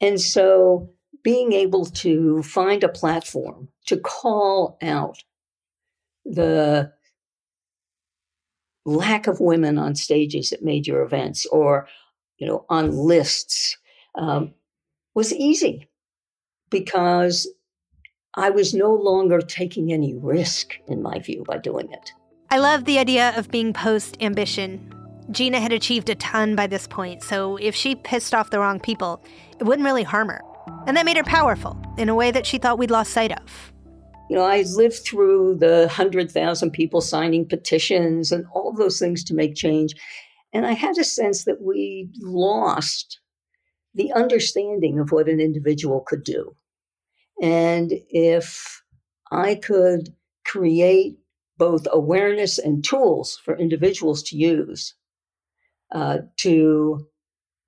And 0.00 0.20
so 0.20 0.90
being 1.24 1.52
able 1.52 1.86
to 1.86 2.42
find 2.42 2.84
a 2.84 2.88
platform 2.88 3.68
to 3.86 3.96
call 3.96 4.78
out 4.80 5.18
the 6.24 6.92
lack 8.86 9.26
of 9.26 9.40
women 9.40 9.78
on 9.78 9.94
stages 9.94 10.52
at 10.52 10.62
major 10.62 11.02
events 11.02 11.46
or 11.46 11.88
you 12.38 12.46
know 12.46 12.64
on 12.68 12.90
lists 12.90 13.78
um, 14.14 14.52
was 15.14 15.32
easy 15.32 15.88
because 16.70 17.48
I 18.36 18.50
was 18.50 18.74
no 18.74 18.92
longer 18.92 19.40
taking 19.40 19.92
any 19.92 20.14
risk, 20.14 20.74
in 20.88 21.02
my 21.02 21.20
view, 21.20 21.44
by 21.46 21.58
doing 21.58 21.92
it. 21.92 22.10
I 22.50 22.58
love 22.58 22.84
the 22.84 22.98
idea 22.98 23.32
of 23.36 23.50
being 23.50 23.72
post 23.72 24.16
ambition. 24.20 24.92
Gina 25.30 25.60
had 25.60 25.72
achieved 25.72 26.10
a 26.10 26.16
ton 26.16 26.56
by 26.56 26.66
this 26.66 26.88
point, 26.88 27.22
so 27.22 27.56
if 27.56 27.76
she 27.76 27.94
pissed 27.94 28.34
off 28.34 28.50
the 28.50 28.58
wrong 28.58 28.80
people, 28.80 29.24
it 29.60 29.64
wouldn't 29.64 29.86
really 29.86 30.02
harm 30.02 30.28
her. 30.28 30.42
And 30.86 30.96
that 30.96 31.06
made 31.06 31.16
her 31.16 31.22
powerful 31.22 31.80
in 31.96 32.08
a 32.08 32.14
way 32.14 32.32
that 32.32 32.44
she 32.44 32.58
thought 32.58 32.78
we'd 32.78 32.90
lost 32.90 33.12
sight 33.12 33.30
of. 33.30 33.72
You 34.28 34.36
know, 34.36 34.42
I 34.42 34.62
lived 34.62 35.04
through 35.04 35.58
the 35.60 35.86
100,000 35.86 36.70
people 36.72 37.00
signing 37.00 37.46
petitions 37.46 38.32
and 38.32 38.46
all 38.52 38.72
those 38.72 38.98
things 38.98 39.22
to 39.24 39.34
make 39.34 39.54
change. 39.54 39.94
And 40.52 40.66
I 40.66 40.72
had 40.72 40.98
a 40.98 41.04
sense 41.04 41.44
that 41.44 41.62
we 41.62 42.08
lost 42.20 43.20
the 43.94 44.12
understanding 44.12 44.98
of 44.98 45.12
what 45.12 45.28
an 45.28 45.40
individual 45.40 46.00
could 46.06 46.24
do. 46.24 46.56
And 47.42 47.92
if 48.08 48.82
I 49.30 49.56
could 49.56 50.14
create 50.44 51.18
both 51.58 51.86
awareness 51.90 52.58
and 52.58 52.84
tools 52.84 53.40
for 53.44 53.56
individuals 53.56 54.22
to 54.24 54.36
use 54.36 54.94
uh, 55.92 56.18
to 56.38 57.06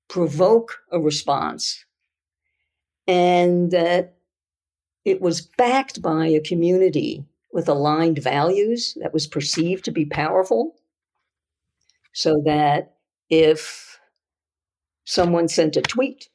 provoke 0.08 0.78
a 0.92 1.00
response, 1.00 1.84
and 3.06 3.70
that 3.70 4.16
it 5.04 5.20
was 5.20 5.40
backed 5.40 6.02
by 6.02 6.26
a 6.26 6.40
community 6.40 7.24
with 7.52 7.68
aligned 7.68 8.18
values 8.18 8.96
that 9.00 9.12
was 9.12 9.26
perceived 9.26 9.84
to 9.84 9.92
be 9.92 10.04
powerful, 10.04 10.74
so 12.12 12.42
that 12.44 12.96
if 13.30 13.98
someone 15.04 15.48
sent 15.48 15.76
a 15.76 15.82
tweet 15.82 16.28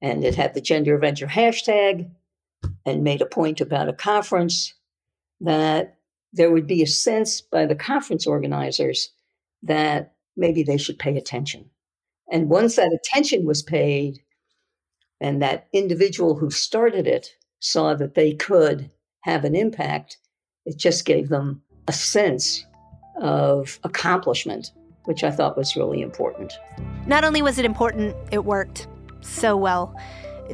and 0.00 0.24
it 0.24 0.34
had 0.34 0.54
the 0.54 0.60
gender 0.60 0.94
avenger 0.94 1.26
hashtag, 1.26 2.10
and 2.84 3.04
made 3.04 3.22
a 3.22 3.26
point 3.26 3.60
about 3.60 3.88
a 3.88 3.92
conference 3.92 4.74
that 5.40 5.96
there 6.32 6.50
would 6.50 6.66
be 6.66 6.82
a 6.82 6.86
sense 6.86 7.40
by 7.40 7.66
the 7.66 7.74
conference 7.74 8.26
organizers 8.26 9.10
that 9.62 10.14
maybe 10.36 10.62
they 10.62 10.76
should 10.76 10.98
pay 10.98 11.16
attention. 11.16 11.68
And 12.30 12.48
once 12.48 12.76
that 12.76 12.92
attention 12.92 13.46
was 13.46 13.62
paid, 13.62 14.20
and 15.20 15.42
that 15.42 15.66
individual 15.72 16.36
who 16.36 16.50
started 16.50 17.06
it 17.06 17.34
saw 17.60 17.94
that 17.94 18.14
they 18.14 18.34
could 18.34 18.90
have 19.22 19.44
an 19.44 19.56
impact, 19.56 20.18
it 20.64 20.76
just 20.76 21.04
gave 21.04 21.28
them 21.28 21.62
a 21.88 21.92
sense 21.92 22.64
of 23.20 23.80
accomplishment, 23.82 24.70
which 25.04 25.24
I 25.24 25.30
thought 25.30 25.56
was 25.56 25.74
really 25.74 26.02
important. 26.02 26.52
Not 27.06 27.24
only 27.24 27.42
was 27.42 27.58
it 27.58 27.64
important, 27.64 28.14
it 28.30 28.44
worked 28.44 28.86
so 29.20 29.56
well. 29.56 29.98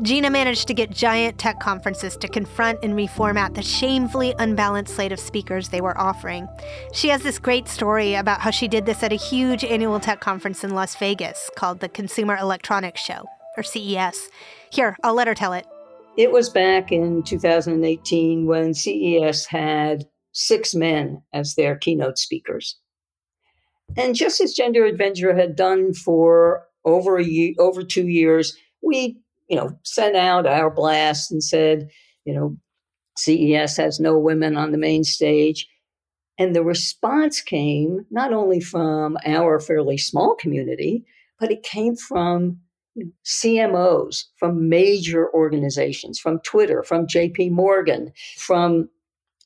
Gina 0.02 0.28
managed 0.28 0.66
to 0.66 0.74
get 0.74 0.90
giant 0.90 1.38
tech 1.38 1.60
conferences 1.60 2.16
to 2.16 2.26
confront 2.26 2.80
and 2.82 2.94
reformat 2.94 3.54
the 3.54 3.62
shamefully 3.62 4.34
unbalanced 4.40 4.94
slate 4.94 5.12
of 5.12 5.20
speakers 5.20 5.68
they 5.68 5.80
were 5.80 5.96
offering. 5.96 6.48
She 6.92 7.08
has 7.08 7.22
this 7.22 7.38
great 7.38 7.68
story 7.68 8.14
about 8.14 8.40
how 8.40 8.50
she 8.50 8.66
did 8.66 8.86
this 8.86 9.04
at 9.04 9.12
a 9.12 9.16
huge 9.16 9.64
annual 9.64 10.00
tech 10.00 10.20
conference 10.20 10.64
in 10.64 10.74
Las 10.74 10.96
Vegas 10.96 11.48
called 11.56 11.78
the 11.78 11.88
Consumer 11.88 12.36
Electronics 12.36 13.00
Show, 13.00 13.24
or 13.56 13.62
CES. 13.62 14.30
Here, 14.70 14.96
I'll 15.04 15.14
let 15.14 15.28
her 15.28 15.34
tell 15.34 15.52
it. 15.52 15.64
It 16.16 16.32
was 16.32 16.50
back 16.50 16.90
in 16.90 17.22
2018 17.22 18.46
when 18.46 18.74
CES 18.74 19.46
had 19.46 20.06
six 20.32 20.74
men 20.74 21.22
as 21.32 21.54
their 21.54 21.76
keynote 21.76 22.18
speakers. 22.18 22.78
And 23.96 24.16
just 24.16 24.40
as 24.40 24.54
Gender 24.54 24.86
Avenger 24.86 25.36
had 25.36 25.54
done 25.54 25.94
for 25.94 26.64
over 26.84 27.16
a 27.16 27.24
year, 27.24 27.54
over 27.58 27.84
two 27.84 28.08
years, 28.08 28.56
we 28.82 29.18
you 29.48 29.56
know, 29.56 29.78
sent 29.82 30.16
out 30.16 30.46
our 30.46 30.70
blast 30.70 31.30
and 31.30 31.42
said, 31.42 31.88
you 32.24 32.34
know, 32.34 32.56
CES 33.16 33.76
has 33.76 34.00
no 34.00 34.18
women 34.18 34.56
on 34.56 34.72
the 34.72 34.78
main 34.78 35.04
stage. 35.04 35.68
And 36.38 36.54
the 36.54 36.64
response 36.64 37.40
came 37.40 38.04
not 38.10 38.32
only 38.32 38.60
from 38.60 39.16
our 39.24 39.60
fairly 39.60 39.98
small 39.98 40.34
community, 40.34 41.04
but 41.38 41.52
it 41.52 41.62
came 41.62 41.94
from 41.94 42.58
CMOs, 43.24 44.24
from 44.36 44.68
major 44.68 45.32
organizations, 45.32 46.18
from 46.18 46.40
Twitter, 46.40 46.82
from 46.82 47.06
JP 47.06 47.50
Morgan, 47.50 48.12
from 48.36 48.88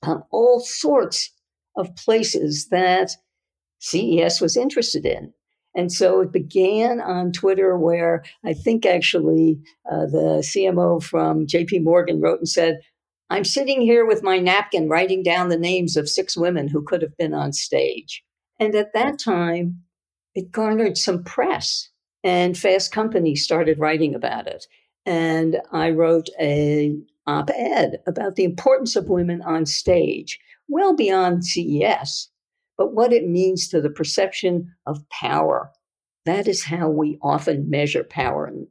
um, 0.03 0.23
all 0.31 0.61
sorts 0.61 1.31
of 1.77 1.95
places 1.97 2.69
that 2.71 3.11
CES 3.81 4.41
was 4.41 4.57
interested 4.57 5.07
in. 5.07 5.33
And 5.79 5.93
so 5.93 6.23
it 6.23 6.33
began 6.33 7.01
on 7.01 7.31
Twitter, 7.31 7.79
where 7.79 8.25
I 8.45 8.53
think 8.53 8.85
actually 8.85 9.61
uh, 9.89 10.07
the 10.07 10.43
CMO 10.43 11.01
from 11.01 11.47
JP 11.47 11.85
Morgan 11.85 12.21
wrote 12.21 12.41
and 12.41 12.49
said, 12.49 12.81
I'm 13.31 13.45
sitting 13.45 13.81
here 13.81 14.05
with 14.05 14.25
my 14.25 14.41
napkin 14.41 14.89
writing 14.89 15.23
down 15.23 15.51
the 15.51 15.57
names 15.57 15.97
of 15.97 16.09
six 16.09 16.37
women 16.37 16.67
who 16.67 16.83
could 16.83 17.01
have 17.01 17.17
been 17.17 17.33
on 17.33 17.53
stage. 17.53 18.25
And 18.59 18.75
at 18.75 18.93
that 18.95 19.21
time, 19.21 19.85
it 20.35 20.51
garnered 20.51 20.99
some 20.99 21.23
press, 21.23 21.91
and 22.25 22.59
Fast 22.59 22.91
Company 22.91 23.37
started 23.37 23.79
writing 23.79 24.17
about 24.17 24.49
it. 24.49 24.67
And 25.07 25.61
I 25.71 25.91
wrote 25.91 26.29
a 26.41 26.99
op 27.25 27.51
ed 27.55 27.99
about 28.05 28.35
the 28.35 28.43
importance 28.43 28.97
of 28.97 29.09
women 29.09 29.43
on 29.43 29.65
stage, 29.65 30.41
well 30.67 30.97
beyond 30.97 31.45
CES 31.45 32.31
but 32.79 32.95
what 32.95 33.13
it 33.13 33.29
means 33.29 33.69
to 33.69 33.81
the 33.83 33.91
perception 33.91 34.73
of 34.87 35.07
power. 35.11 35.71
That 36.25 36.47
is 36.47 36.65
how 36.65 36.89
we 36.89 37.19
often 37.21 37.69
measure 37.69 38.05
power 38.05 38.47
in 38.47 38.69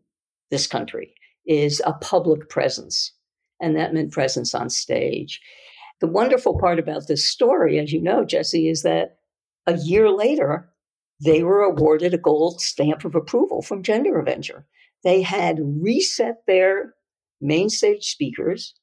this 0.50 0.66
country 0.66 1.14
is 1.46 1.82
a 1.86 1.94
public 1.94 2.50
presence. 2.50 3.12
And 3.62 3.76
that 3.76 3.94
meant 3.94 4.12
presence 4.12 4.56
on 4.56 4.70
stage. 4.70 5.42
The 6.00 6.08
wonderful 6.08 6.58
part 6.60 6.80
about 6.80 7.08
this 7.08 7.28
story, 7.28 7.80
as 7.80 7.92
you 7.92 8.02
know, 8.02 8.24
Jessi, 8.24 8.72
is 8.72 8.84
that 8.84 9.18
a 9.66 9.78
year 9.78 10.10
later, 10.10 10.70
they 11.24 11.44
were 11.44 11.62
awarded 11.62 12.14
a 12.14 12.20
gold 12.20 12.62
stamp 12.62 13.04
of 13.04 13.16
approval 13.16 13.62
from 13.62 13.84
Gender 13.84 14.20
Avenger. 14.20 14.66
They 15.04 15.22
had 15.22 15.60
reset 15.60 16.44
their 16.46 16.94
main 17.42 17.70
stage 17.70 18.06
speakers 18.06 18.76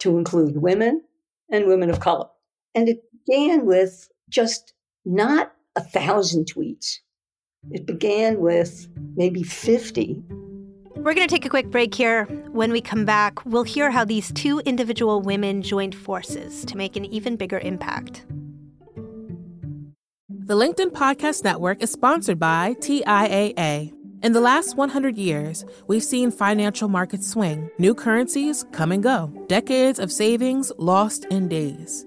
to 0.00 0.16
include 0.18 0.56
women 0.56 1.02
and 1.50 1.66
women 1.66 1.90
of 1.90 2.00
color. 2.00 2.26
And 2.74 2.88
it 2.88 3.02
began 3.26 3.66
with 3.66 4.08
just 4.28 4.72
not 5.04 5.52
a 5.76 5.82
thousand 5.82 6.46
tweets. 6.46 6.98
It 7.70 7.86
began 7.86 8.40
with 8.40 8.88
maybe 9.16 9.42
50. 9.42 10.22
We're 10.96 11.14
going 11.14 11.26
to 11.26 11.34
take 11.34 11.44
a 11.44 11.50
quick 11.50 11.70
break 11.70 11.94
here. 11.94 12.24
When 12.52 12.72
we 12.72 12.80
come 12.80 13.04
back, 13.04 13.44
we'll 13.44 13.62
hear 13.62 13.90
how 13.90 14.04
these 14.04 14.32
two 14.32 14.60
individual 14.60 15.20
women 15.20 15.62
joined 15.62 15.94
forces 15.94 16.64
to 16.66 16.76
make 16.76 16.96
an 16.96 17.04
even 17.06 17.36
bigger 17.36 17.58
impact. 17.58 18.24
The 20.28 20.54
LinkedIn 20.54 20.92
Podcast 20.92 21.42
Network 21.42 21.82
is 21.82 21.90
sponsored 21.90 22.38
by 22.38 22.74
TIAA. 22.80 23.92
In 24.22 24.32
the 24.32 24.40
last 24.40 24.76
100 24.76 25.18
years, 25.18 25.64
we've 25.86 26.02
seen 26.02 26.30
financial 26.30 26.88
markets 26.88 27.28
swing, 27.28 27.68
new 27.78 27.94
currencies 27.94 28.64
come 28.72 28.92
and 28.92 29.02
go, 29.02 29.30
decades 29.48 29.98
of 29.98 30.10
savings 30.10 30.72
lost 30.78 31.26
in 31.26 31.48
days, 31.48 32.06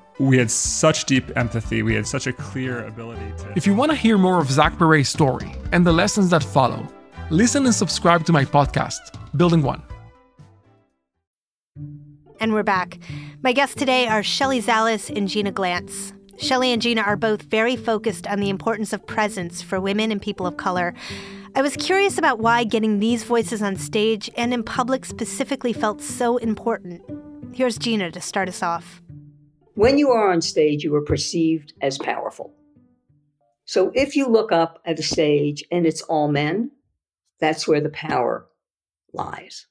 we 0.21 0.37
had 0.37 0.51
such 0.51 1.05
deep 1.05 1.35
empathy. 1.35 1.81
We 1.81 1.95
had 1.95 2.05
such 2.05 2.27
a 2.27 2.33
clear 2.33 2.85
ability 2.85 3.33
to. 3.39 3.53
If 3.55 3.65
you 3.65 3.73
want 3.73 3.91
to 3.91 3.97
hear 3.97 4.17
more 4.17 4.39
of 4.39 4.51
Zach 4.51 4.77
Perret's 4.77 5.09
story 5.09 5.51
and 5.71 5.85
the 5.85 5.91
lessons 5.91 6.29
that 6.29 6.43
follow, 6.43 6.87
listen 7.31 7.65
and 7.65 7.73
subscribe 7.73 8.25
to 8.25 8.31
my 8.31 8.45
podcast, 8.45 8.99
Building 9.35 9.63
One. 9.63 9.81
And 12.39 12.53
we're 12.53 12.63
back. 12.63 12.99
My 13.41 13.51
guests 13.51 13.75
today 13.75 14.07
are 14.07 14.21
Shelley 14.21 14.61
Zalis 14.61 15.15
and 15.15 15.27
Gina 15.27 15.51
Glantz. 15.51 16.13
Shelley 16.39 16.71
and 16.71 16.81
Gina 16.81 17.01
are 17.01 17.17
both 17.17 17.43
very 17.43 17.75
focused 17.75 18.27
on 18.27 18.39
the 18.39 18.49
importance 18.49 18.93
of 18.93 19.05
presence 19.05 19.61
for 19.61 19.79
women 19.79 20.11
and 20.11 20.21
people 20.21 20.45
of 20.45 20.57
color. 20.57 20.93
I 21.55 21.61
was 21.61 21.75
curious 21.75 22.17
about 22.17 22.39
why 22.39 22.63
getting 22.63 22.99
these 22.99 23.23
voices 23.23 23.61
on 23.61 23.75
stage 23.75 24.29
and 24.37 24.53
in 24.53 24.63
public 24.63 25.05
specifically 25.05 25.73
felt 25.73 26.01
so 26.01 26.37
important. 26.37 27.01
Here's 27.53 27.77
Gina 27.77 28.11
to 28.11 28.21
start 28.21 28.49
us 28.49 28.63
off. 28.63 29.01
When 29.75 29.97
you 29.97 30.09
are 30.11 30.31
on 30.31 30.41
stage, 30.41 30.83
you 30.83 30.93
are 30.95 31.01
perceived 31.01 31.73
as 31.81 31.97
powerful. 31.97 32.53
So 33.65 33.91
if 33.95 34.15
you 34.15 34.27
look 34.27 34.51
up 34.51 34.81
at 34.85 34.99
a 34.99 35.03
stage 35.03 35.63
and 35.71 35.85
it's 35.85 36.01
all 36.01 36.27
men, 36.27 36.71
that's 37.39 37.67
where 37.67 37.79
the 37.79 37.89
power 37.89 38.47
lies. 39.13 39.67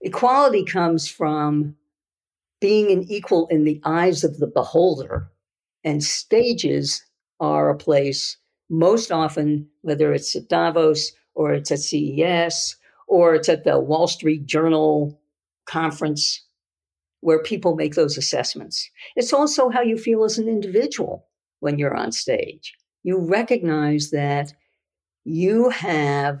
Equality 0.00 0.64
comes 0.64 1.08
from 1.08 1.76
being 2.60 2.90
an 2.90 3.04
equal 3.10 3.46
in 3.48 3.64
the 3.64 3.80
eyes 3.84 4.24
of 4.24 4.38
the 4.38 4.46
beholder, 4.46 5.30
and 5.84 6.02
stages 6.02 7.04
are 7.38 7.68
a 7.68 7.76
place 7.76 8.38
most 8.70 9.12
often, 9.12 9.68
whether 9.82 10.12
it's 10.12 10.34
at 10.34 10.48
Davos 10.48 11.12
or 11.34 11.52
it's 11.52 11.70
at 11.70 11.80
CES 11.80 12.76
or 13.06 13.34
it's 13.34 13.48
at 13.48 13.64
the 13.64 13.78
Wall 13.78 14.08
Street 14.08 14.46
Journal 14.46 15.20
conference 15.66 16.45
where 17.26 17.42
people 17.42 17.74
make 17.74 17.96
those 17.96 18.16
assessments. 18.16 18.88
It's 19.16 19.32
also 19.32 19.68
how 19.68 19.82
you 19.82 19.98
feel 19.98 20.22
as 20.22 20.38
an 20.38 20.46
individual 20.46 21.26
when 21.58 21.76
you're 21.76 21.96
on 21.96 22.12
stage. 22.12 22.72
You 23.02 23.18
recognize 23.18 24.10
that 24.10 24.52
you 25.24 25.70
have 25.70 26.38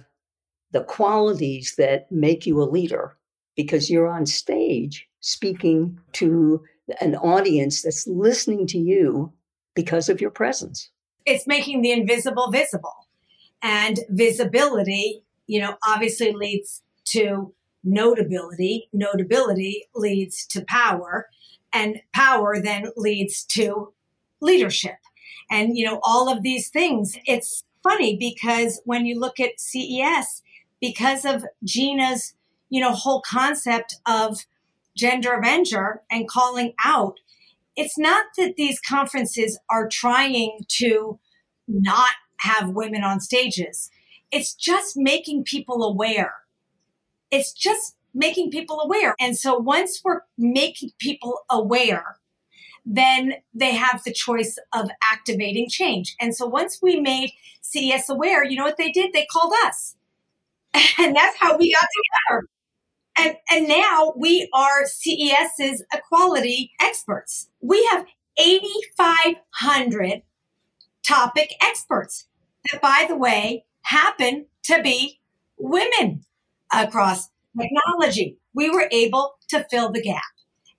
the 0.70 0.84
qualities 0.84 1.74
that 1.76 2.06
make 2.12 2.46
you 2.46 2.62
a 2.62 2.70
leader 2.70 3.16
because 3.56 3.90
you're 3.90 4.06
on 4.06 4.26
stage 4.26 5.08
speaking 5.18 5.98
to 6.12 6.62
an 7.00 7.16
audience 7.16 7.82
that's 7.82 8.06
listening 8.06 8.64
to 8.68 8.78
you 8.78 9.32
because 9.74 10.08
of 10.08 10.20
your 10.20 10.30
presence. 10.30 10.88
It's 11.24 11.48
making 11.48 11.82
the 11.82 11.90
invisible 11.90 12.52
visible. 12.52 12.94
And 13.60 13.98
visibility, 14.10 15.24
you 15.48 15.62
know, 15.62 15.74
obviously 15.84 16.30
leads 16.30 16.80
to 17.06 17.52
notability. 17.86 18.88
Notability 18.92 19.86
leads 19.94 20.44
to 20.48 20.64
power, 20.64 21.28
and 21.72 22.00
power 22.12 22.60
then 22.60 22.90
leads 22.96 23.44
to 23.44 23.92
leadership. 24.40 24.96
And, 25.50 25.78
you 25.78 25.86
know, 25.86 26.00
all 26.02 26.28
of 26.28 26.42
these 26.42 26.68
things. 26.68 27.16
It's 27.24 27.64
funny 27.82 28.16
because 28.16 28.82
when 28.84 29.06
you 29.06 29.18
look 29.18 29.38
at 29.38 29.60
CES, 29.60 30.42
because 30.80 31.24
of 31.24 31.44
Gina's, 31.64 32.34
you 32.68 32.80
know, 32.80 32.92
whole 32.92 33.22
concept 33.22 33.96
of 34.06 34.44
gender 34.96 35.34
avenger 35.34 36.02
and 36.10 36.28
calling 36.28 36.74
out, 36.84 37.20
it's 37.76 37.98
not 37.98 38.26
that 38.36 38.56
these 38.56 38.80
conferences 38.80 39.58
are 39.70 39.88
trying 39.88 40.60
to 40.68 41.20
not 41.68 42.12
have 42.40 42.70
women 42.70 43.04
on 43.04 43.20
stages. 43.20 43.90
It's 44.32 44.54
just 44.54 44.96
making 44.96 45.44
people 45.44 45.84
aware 45.84 46.34
it's 47.30 47.52
just 47.52 47.96
making 48.14 48.50
people 48.50 48.80
aware. 48.80 49.14
And 49.20 49.36
so 49.36 49.56
once 49.56 50.00
we're 50.04 50.22
making 50.38 50.90
people 50.98 51.40
aware, 51.50 52.16
then 52.84 53.34
they 53.52 53.74
have 53.74 54.02
the 54.04 54.12
choice 54.12 54.58
of 54.72 54.88
activating 55.02 55.68
change. 55.68 56.14
And 56.20 56.34
so 56.34 56.46
once 56.46 56.78
we 56.80 57.00
made 57.00 57.32
CES 57.60 58.08
aware, 58.08 58.44
you 58.44 58.56
know 58.56 58.64
what 58.64 58.78
they 58.78 58.92
did? 58.92 59.12
They 59.12 59.26
called 59.30 59.52
us. 59.64 59.96
And 60.98 61.14
that's 61.16 61.36
how 61.38 61.56
we 61.56 61.72
got 61.72 61.88
together. 61.96 62.48
And, 63.18 63.36
and 63.50 63.68
now 63.68 64.12
we 64.16 64.48
are 64.52 64.84
CES's 64.84 65.82
equality 65.92 66.72
experts. 66.80 67.48
We 67.60 67.84
have 67.86 68.06
8,500 68.38 70.22
topic 71.02 71.54
experts 71.62 72.28
that, 72.70 72.82
by 72.82 73.06
the 73.08 73.16
way, 73.16 73.64
happen 73.82 74.46
to 74.64 74.82
be 74.82 75.20
women 75.58 76.24
across 76.72 77.30
technology. 77.58 78.38
We 78.54 78.70
were 78.70 78.88
able 78.90 79.36
to 79.48 79.66
fill 79.70 79.90
the 79.90 80.02
gap 80.02 80.22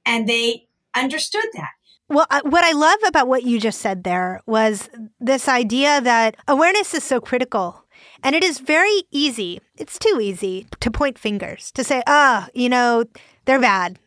and 0.05 0.27
they 0.27 0.67
understood 0.95 1.45
that. 1.53 1.69
Well, 2.09 2.25
uh, 2.29 2.41
what 2.45 2.63
I 2.63 2.71
love 2.71 2.99
about 3.05 3.27
what 3.27 3.43
you 3.43 3.59
just 3.59 3.81
said 3.81 4.03
there 4.03 4.41
was 4.45 4.89
this 5.19 5.49
idea 5.49 5.99
that 6.01 6.37
awareness 6.47 6.93
is 6.93 7.03
so 7.03 7.19
critical. 7.19 7.83
And 8.23 8.35
it 8.35 8.43
is 8.43 8.59
very 8.59 9.03
easy, 9.11 9.59
it's 9.77 9.99
too 9.99 10.19
easy 10.21 10.67
to 10.79 10.91
point 10.91 11.19
fingers, 11.19 11.71
to 11.73 11.83
say, 11.83 12.01
oh, 12.07 12.47
you 12.53 12.69
know, 12.69 13.05
they're 13.45 13.59
bad. 13.59 13.99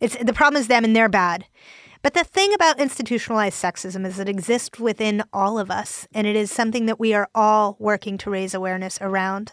It's 0.00 0.16
the 0.16 0.32
problem 0.32 0.60
is 0.60 0.68
them 0.68 0.84
and 0.84 0.94
they're 0.94 1.08
bad. 1.08 1.44
But 2.00 2.14
the 2.14 2.22
thing 2.22 2.54
about 2.54 2.80
institutionalized 2.80 3.60
sexism 3.60 4.06
is 4.06 4.18
it 4.18 4.28
exists 4.28 4.78
within 4.78 5.24
all 5.32 5.58
of 5.58 5.70
us, 5.70 6.06
and 6.14 6.26
it 6.26 6.36
is 6.36 6.50
something 6.50 6.86
that 6.86 7.00
we 7.00 7.12
are 7.12 7.28
all 7.34 7.76
working 7.80 8.16
to 8.18 8.30
raise 8.30 8.54
awareness 8.54 8.98
around. 9.00 9.52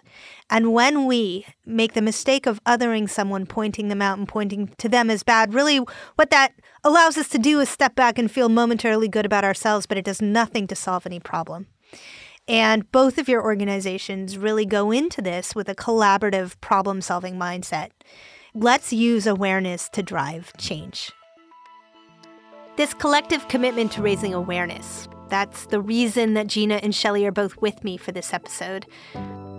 And 0.49 0.71
when 0.71 1.05
we 1.05 1.47
make 1.65 1.93
the 1.93 2.01
mistake 2.01 2.45
of 2.45 2.63
othering 2.63 3.09
someone, 3.09 3.47
pointing 3.47 3.87
them 3.87 4.01
out 4.01 4.19
and 4.19 4.27
pointing 4.27 4.67
to 4.77 4.87
them 4.87 5.09
as 5.09 5.23
bad, 5.23 5.53
really 5.55 5.77
what 6.15 6.29
that 6.29 6.53
allows 6.83 7.17
us 7.17 7.29
to 7.29 7.39
do 7.39 7.59
is 7.59 7.69
step 7.69 7.95
back 7.95 8.19
and 8.19 8.29
feel 8.29 8.49
momentarily 8.49 9.07
good 9.07 9.25
about 9.25 9.43
ourselves, 9.43 9.87
but 9.87 9.97
it 9.97 10.05
does 10.05 10.21
nothing 10.21 10.67
to 10.67 10.75
solve 10.75 11.07
any 11.07 11.19
problem. 11.19 11.67
And 12.47 12.91
both 12.91 13.17
of 13.17 13.27
your 13.27 13.43
organizations 13.43 14.37
really 14.37 14.67
go 14.67 14.91
into 14.91 15.19
this 15.19 15.55
with 15.55 15.67
a 15.67 15.73
collaborative 15.73 16.61
problem 16.61 17.01
solving 17.01 17.37
mindset. 17.37 17.89
Let's 18.53 18.93
use 18.93 19.25
awareness 19.25 19.89
to 19.89 20.03
drive 20.03 20.53
change. 20.59 21.11
This 22.77 22.93
collective 22.93 23.47
commitment 23.47 23.93
to 23.93 24.01
raising 24.01 24.33
awareness. 24.33 25.07
That's 25.29 25.65
the 25.67 25.79
reason 25.79 26.33
that 26.33 26.47
Gina 26.47 26.75
and 26.75 26.93
Shelley 26.93 27.25
are 27.25 27.31
both 27.31 27.55
with 27.61 27.83
me 27.83 27.95
for 27.95 28.11
this 28.11 28.33
episode. 28.33 28.85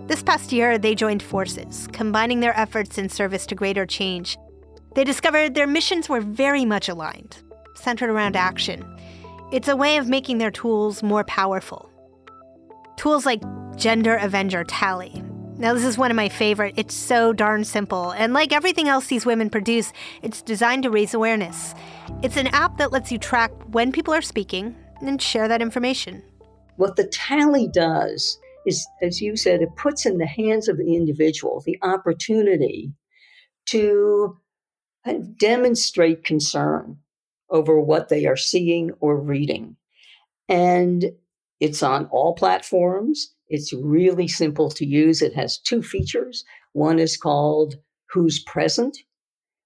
This 0.05 0.21
past 0.21 0.53
year, 0.53 0.77
they 0.77 0.93
joined 0.93 1.23
forces, 1.23 1.87
combining 1.91 2.39
their 2.41 2.57
efforts 2.57 2.97
in 2.97 3.09
service 3.09 3.47
to 3.47 3.55
greater 3.55 3.85
change. 3.85 4.37
They 4.95 5.03
discovered 5.03 5.55
their 5.55 5.67
missions 5.67 6.07
were 6.07 6.21
very 6.21 6.63
much 6.63 6.89
aligned, 6.89 7.37
centered 7.75 8.09
around 8.09 8.35
action. 8.35 8.85
It's 9.51 9.67
a 9.67 9.75
way 9.75 9.97
of 9.97 10.07
making 10.07 10.37
their 10.37 10.51
tools 10.51 11.01
more 11.01 11.23
powerful, 11.23 11.89
Tools 12.97 13.27
like 13.27 13.43
Gender 13.75 14.15
Avenger 14.15 14.63
Tally. 14.63 15.23
Now, 15.59 15.73
this 15.73 15.85
is 15.85 15.97
one 15.97 16.11
of 16.11 16.15
my 16.15 16.29
favorite. 16.29 16.75
It's 16.77 16.93
so 16.93 17.33
darn 17.33 17.63
simple. 17.63 18.11
And 18.11 18.31
like 18.31 18.53
everything 18.53 18.87
else 18.87 19.07
these 19.07 19.25
women 19.25 19.49
produce, 19.49 19.91
it's 20.21 20.43
designed 20.43 20.83
to 20.83 20.91
raise 20.91 21.15
awareness. 21.15 21.73
It's 22.21 22.37
an 22.37 22.45
app 22.47 22.77
that 22.77 22.91
lets 22.91 23.11
you 23.11 23.17
track 23.17 23.51
when 23.71 23.91
people 23.91 24.13
are 24.13 24.21
speaking 24.21 24.75
and 25.01 25.19
share 25.19 25.47
that 25.47 25.61
information. 25.61 26.21
What 26.75 26.95
the 26.95 27.07
tally 27.07 27.67
does 27.67 28.37
is, 28.67 28.87
as 29.01 29.19
you 29.19 29.35
said, 29.35 29.63
it 29.63 29.75
puts 29.75 30.05
in 30.05 30.19
the 30.19 30.27
hands 30.27 30.67
of 30.67 30.77
the 30.77 30.95
individual 30.95 31.63
the 31.65 31.79
opportunity 31.81 32.93
to 33.67 34.37
demonstrate 35.37 36.23
concern 36.23 36.99
over 37.49 37.79
what 37.79 38.09
they 38.09 38.27
are 38.27 38.37
seeing 38.37 38.91
or 38.99 39.19
reading. 39.19 39.75
And 40.47 41.13
it's 41.59 41.81
on 41.81 42.05
all 42.07 42.35
platforms. 42.35 43.33
It's 43.49 43.73
really 43.73 44.27
simple 44.27 44.69
to 44.71 44.85
use. 44.85 45.21
It 45.21 45.33
has 45.35 45.57
two 45.59 45.81
features. 45.81 46.43
One 46.73 46.99
is 46.99 47.17
called 47.17 47.75
Who's 48.09 48.43
Present, 48.43 48.97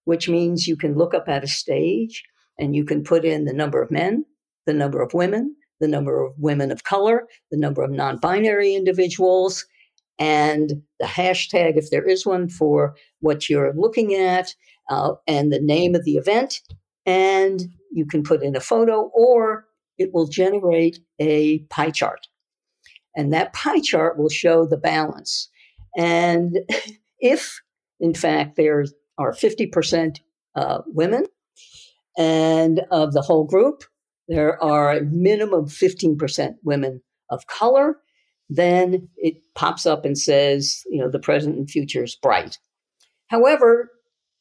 which 0.05 0.29
means 0.29 0.67
you 0.67 0.77
can 0.77 0.95
look 0.95 1.13
up 1.13 1.27
at 1.27 1.43
a 1.43 1.47
stage 1.47 2.23
and 2.59 2.75
you 2.75 2.85
can 2.85 3.03
put 3.03 3.25
in 3.25 3.45
the 3.45 3.53
number 3.53 3.81
of 3.81 3.91
men, 3.91 4.25
the 4.65 4.73
number 4.73 5.01
of 5.01 5.13
women, 5.13 5.55
the 5.79 5.87
number 5.87 6.23
of 6.23 6.33
women 6.37 6.71
of 6.71 6.83
color, 6.83 7.27
the 7.49 7.57
number 7.57 7.81
of 7.81 7.91
non 7.91 8.17
binary 8.17 8.75
individuals, 8.75 9.65
and 10.19 10.83
the 10.99 11.05
hashtag, 11.07 11.77
if 11.77 11.89
there 11.89 12.07
is 12.07 12.25
one, 12.25 12.47
for 12.47 12.95
what 13.19 13.49
you're 13.49 13.73
looking 13.75 14.13
at, 14.13 14.53
uh, 14.89 15.13
and 15.27 15.51
the 15.51 15.59
name 15.59 15.95
of 15.95 16.05
the 16.05 16.15
event. 16.17 16.61
And 17.05 17.63
you 17.91 18.05
can 18.05 18.21
put 18.21 18.43
in 18.43 18.55
a 18.55 18.59
photo 18.59 19.09
or 19.15 19.65
it 19.97 20.13
will 20.13 20.27
generate 20.27 20.99
a 21.19 21.59
pie 21.69 21.89
chart. 21.89 22.27
And 23.15 23.33
that 23.33 23.53
pie 23.53 23.81
chart 23.81 24.17
will 24.17 24.29
show 24.29 24.65
the 24.65 24.77
balance. 24.77 25.49
And 25.97 26.59
if, 27.19 27.61
in 27.99 28.13
fact, 28.13 28.55
there 28.55 28.85
are 29.17 29.33
50% 29.33 30.19
uh, 30.55 30.79
women, 30.87 31.25
and 32.17 32.81
of 32.91 33.13
the 33.13 33.21
whole 33.21 33.45
group, 33.45 33.83
there 34.27 34.61
are 34.61 34.91
a 34.91 35.01
minimum 35.01 35.65
15% 35.67 36.55
women 36.63 37.01
of 37.29 37.47
color, 37.47 37.97
then 38.49 39.07
it 39.17 39.35
pops 39.55 39.85
up 39.85 40.03
and 40.03 40.17
says, 40.17 40.83
you 40.89 40.99
know, 40.99 41.09
the 41.09 41.19
present 41.19 41.55
and 41.55 41.69
future 41.69 42.03
is 42.03 42.15
bright. 42.15 42.57
However, 43.27 43.89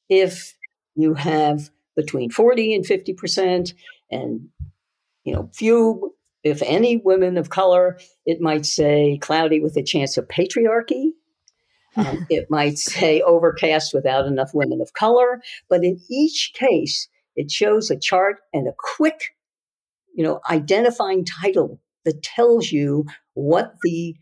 if 0.09 0.57
you 0.97 1.15
have 1.15 1.71
between 1.95 2.31
40 2.31 2.75
and 2.75 2.85
50% 2.85 3.73
and 4.11 4.49
you 5.25 5.35
know, 5.35 5.51
few, 5.55 6.15
if 6.43 6.63
any, 6.63 6.97
women 6.97 7.37
of 7.37 7.51
color. 7.51 7.99
It 8.27 8.41
might 8.41 8.67
say 8.67 9.19
cloudy 9.21 9.61
with 9.61 9.77
a 9.77 9.83
chance 9.83 10.17
of 10.17 10.29
patriarchy. 10.29 11.11
Um, 11.97 12.27
it 12.31 12.47
might 12.51 12.79
say 12.79 13.21
overcast 13.21 13.93
without 13.95 14.27
enough 14.27 14.51
women 14.55 14.81
of 14.81 14.93
color. 14.93 15.41
But 15.69 15.85
in 15.85 16.01
each 16.11 16.53
case, 16.55 17.09
it 17.37 17.51
shows 17.51 17.91
a 17.91 17.99
chart 17.99 18.37
and 18.53 18.69
a 18.69 18.75
quick, 18.77 19.37
you 20.15 20.25
know, 20.25 20.41
identifying 20.51 21.25
title 21.25 21.81
that 22.05 22.23
tells 22.23 22.73
you 22.73 23.07
what 23.35 23.75
the 23.83 24.17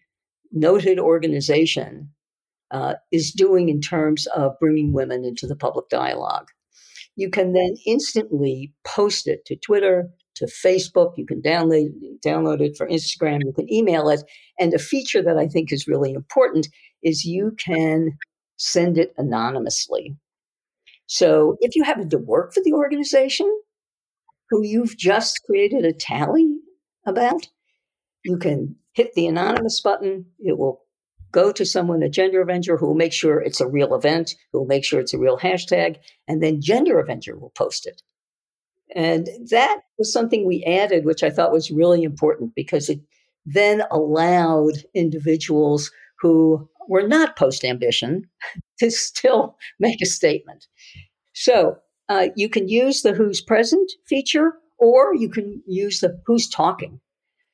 noted 0.52 0.98
organization 0.98 2.11
uh, 2.70 2.94
is 3.12 3.33
doing 3.33 3.68
in 3.68 3.81
terms 3.81 4.26
of 4.26 4.59
bringing 4.61 4.92
women 4.92 5.24
into 5.24 5.46
the 5.46 5.57
public 5.57 5.88
dialogue. 5.88 6.48
You 7.16 7.31
can 7.31 7.52
then 7.52 7.74
instantly 7.87 8.72
post 8.85 9.26
it 9.26 9.44
to 9.46 9.57
Twitter, 9.57 10.11
to 10.38 10.46
Facebook. 10.46 11.12
You 11.16 11.27
can 11.27 11.40
download 11.42 11.88
download 12.24 12.61
it 12.61 12.77
for 12.77 12.88
Instagram. 12.88 13.40
You 13.44 13.53
can 13.53 13.72
email 13.72 14.09
it. 14.09 14.22
And 14.59 14.74
a 14.74 14.79
feature 14.79 15.22
that 15.22 15.38
I 15.38 15.46
think 15.46 15.72
is 15.72 15.87
really 15.87 16.12
important 16.12 16.68
is 17.03 17.24
you 17.24 17.57
can 17.64 18.16
send 18.57 18.98
it 18.98 19.14
anonymously. 19.16 20.16
So 21.07 21.57
if 21.61 21.74
you 21.74 21.85
happen 21.85 22.11
to 22.11 22.18
work 22.18 22.53
for 22.53 22.62
the 22.62 22.72
organization 22.72 23.51
who 24.51 24.64
you've 24.64 24.96
just 24.96 25.40
created 25.44 25.85
a 25.85 25.92
tally 25.92 26.57
about, 27.07 27.48
you 28.24 28.37
can 28.37 28.77
hit 28.92 29.14
the 29.14 29.27
anonymous 29.27 29.81
button. 29.81 30.27
It 30.38 30.59
will 30.59 30.83
go 31.33 31.53
to 31.53 31.64
someone, 31.64 32.03
a 32.03 32.09
Gender 32.09 32.40
Avenger, 32.40 32.77
who 32.77 32.87
will 32.87 32.94
make 32.94 33.12
sure 33.12 33.40
it's 33.40 33.61
a 33.61 33.68
real 33.68 33.94
event, 33.94 34.35
who 34.53 34.61
will 34.61 34.66
make 34.66 34.85
sure 34.85 35.01
it's 35.01 35.14
a 35.14 35.18
real 35.18 35.38
hashtag, 35.38 35.96
and 36.27 36.42
then 36.42 36.61
Gender 36.61 36.98
Avenger 36.98 37.38
will 37.38 37.51
post 37.51 37.87
it. 37.87 38.03
And 38.98 39.28
that 39.50 39.82
was 39.96 40.12
something 40.12 40.44
we 40.44 40.64
added, 40.64 41.04
which 41.04 41.22
I 41.22 41.30
thought 41.30 41.52
was 41.52 41.70
really 41.70 42.02
important 42.02 42.56
because 42.56 42.88
it 42.88 42.98
then 43.46 43.84
allowed 43.92 44.82
individuals 44.92 45.92
who 46.20 46.68
were 46.88 47.06
not 47.06 47.37
post 47.37 47.64
ambition 47.64 48.28
to 48.80 48.90
still 48.90 49.56
make 49.78 50.02
a 50.02 50.06
statement. 50.06 50.66
So 51.32 51.78
uh, 52.08 52.30
you 52.34 52.48
can 52.48 52.68
use 52.68 53.02
the 53.02 53.12
who's 53.12 53.40
present 53.40 53.88
feature 54.08 54.54
or 54.78 55.14
you 55.14 55.28
can 55.28 55.62
use 55.64 56.00
the 56.00 56.20
who's 56.26 56.48
talking. 56.48 57.00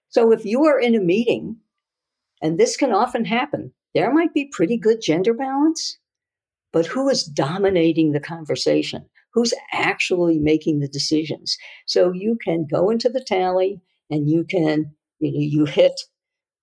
So 0.09 0.33
if 0.33 0.47
you 0.47 0.65
are 0.65 0.81
in 0.81 0.95
a 0.95 1.01
meeting, 1.01 1.59
and 2.41 2.57
this 2.57 2.75
can 2.75 2.91
often 2.91 3.27
happen, 3.27 3.75
there 3.95 4.11
might 4.11 4.33
be 4.33 4.47
pretty 4.47 4.79
good 4.79 5.03
gender 5.03 5.35
balance, 5.35 5.99
but 6.73 6.87
who 6.87 7.11
is 7.11 7.23
dominating 7.23 8.13
the 8.13 8.21
conversation? 8.21 9.05
Who's 9.35 9.53
actually 9.73 10.39
making 10.39 10.79
the 10.79 10.89
decisions. 10.89 11.57
So 11.87 12.13
you 12.13 12.39
can 12.43 12.67
go 12.71 12.91
into 12.91 13.09
the 13.09 13.23
tally 13.23 13.81
and 14.11 14.31
you 14.31 14.45
can, 14.45 14.95
you, 15.19 15.33
know, 15.33 15.39
you 15.39 15.65
hit 15.65 16.01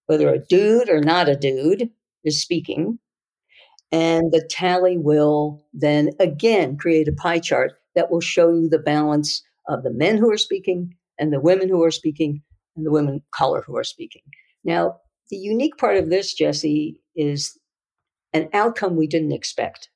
whether 0.06 0.34
a 0.34 0.40
dude 0.40 0.90
or 0.90 1.02
not 1.02 1.30
a 1.30 1.36
dude 1.36 1.90
is 2.24 2.42
speaking. 2.42 3.00
And 3.92 4.32
the 4.32 4.48
tally 4.50 4.98
will 4.98 5.66
then 5.74 6.12
again 6.20 6.78
create 6.78 7.10
a 7.10 7.14
pie 7.14 7.40
chart 7.40 7.74
that 7.96 8.10
will 8.10 8.22
show 8.22 8.50
you 8.50 8.70
the 8.70 8.80
balance 8.80 9.44
of 9.68 9.84
the 9.84 9.92
men 9.92 10.18
who 10.18 10.32
are 10.32 10.38
speaking 10.38 10.96
and 11.20 11.34
the 11.34 11.42
women 11.42 11.68
who 11.68 11.84
are 11.84 11.92
speaking 11.92 12.42
and 12.76 12.86
the 12.86 12.92
women 12.92 13.16
of 13.16 13.22
color 13.32 13.64
who 13.68 13.78
are 13.78 13.84
speaking. 13.84 14.22
Now, 14.64 14.98
the 15.30 15.38
unique 15.38 15.78
part 15.78 15.98
of 15.98 16.10
this, 16.10 16.40
Jessi, 16.40 16.96
is 17.16 17.58
an 18.34 18.50
outcome 18.54 18.96
we 18.96 19.08
didn't 19.08 19.34
expect, 19.34 19.90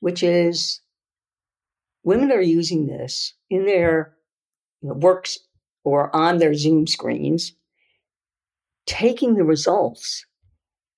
which 0.00 0.22
is 0.22 0.80
women 2.02 2.32
are 2.32 2.40
using 2.40 2.86
this 2.86 3.34
in 3.48 3.66
their 3.66 4.14
you 4.82 4.88
know, 4.88 4.94
works 4.94 5.38
or 5.84 6.14
on 6.14 6.38
their 6.38 6.54
Zoom 6.54 6.86
screens, 6.86 7.52
taking 8.86 9.34
the 9.34 9.44
results 9.44 10.26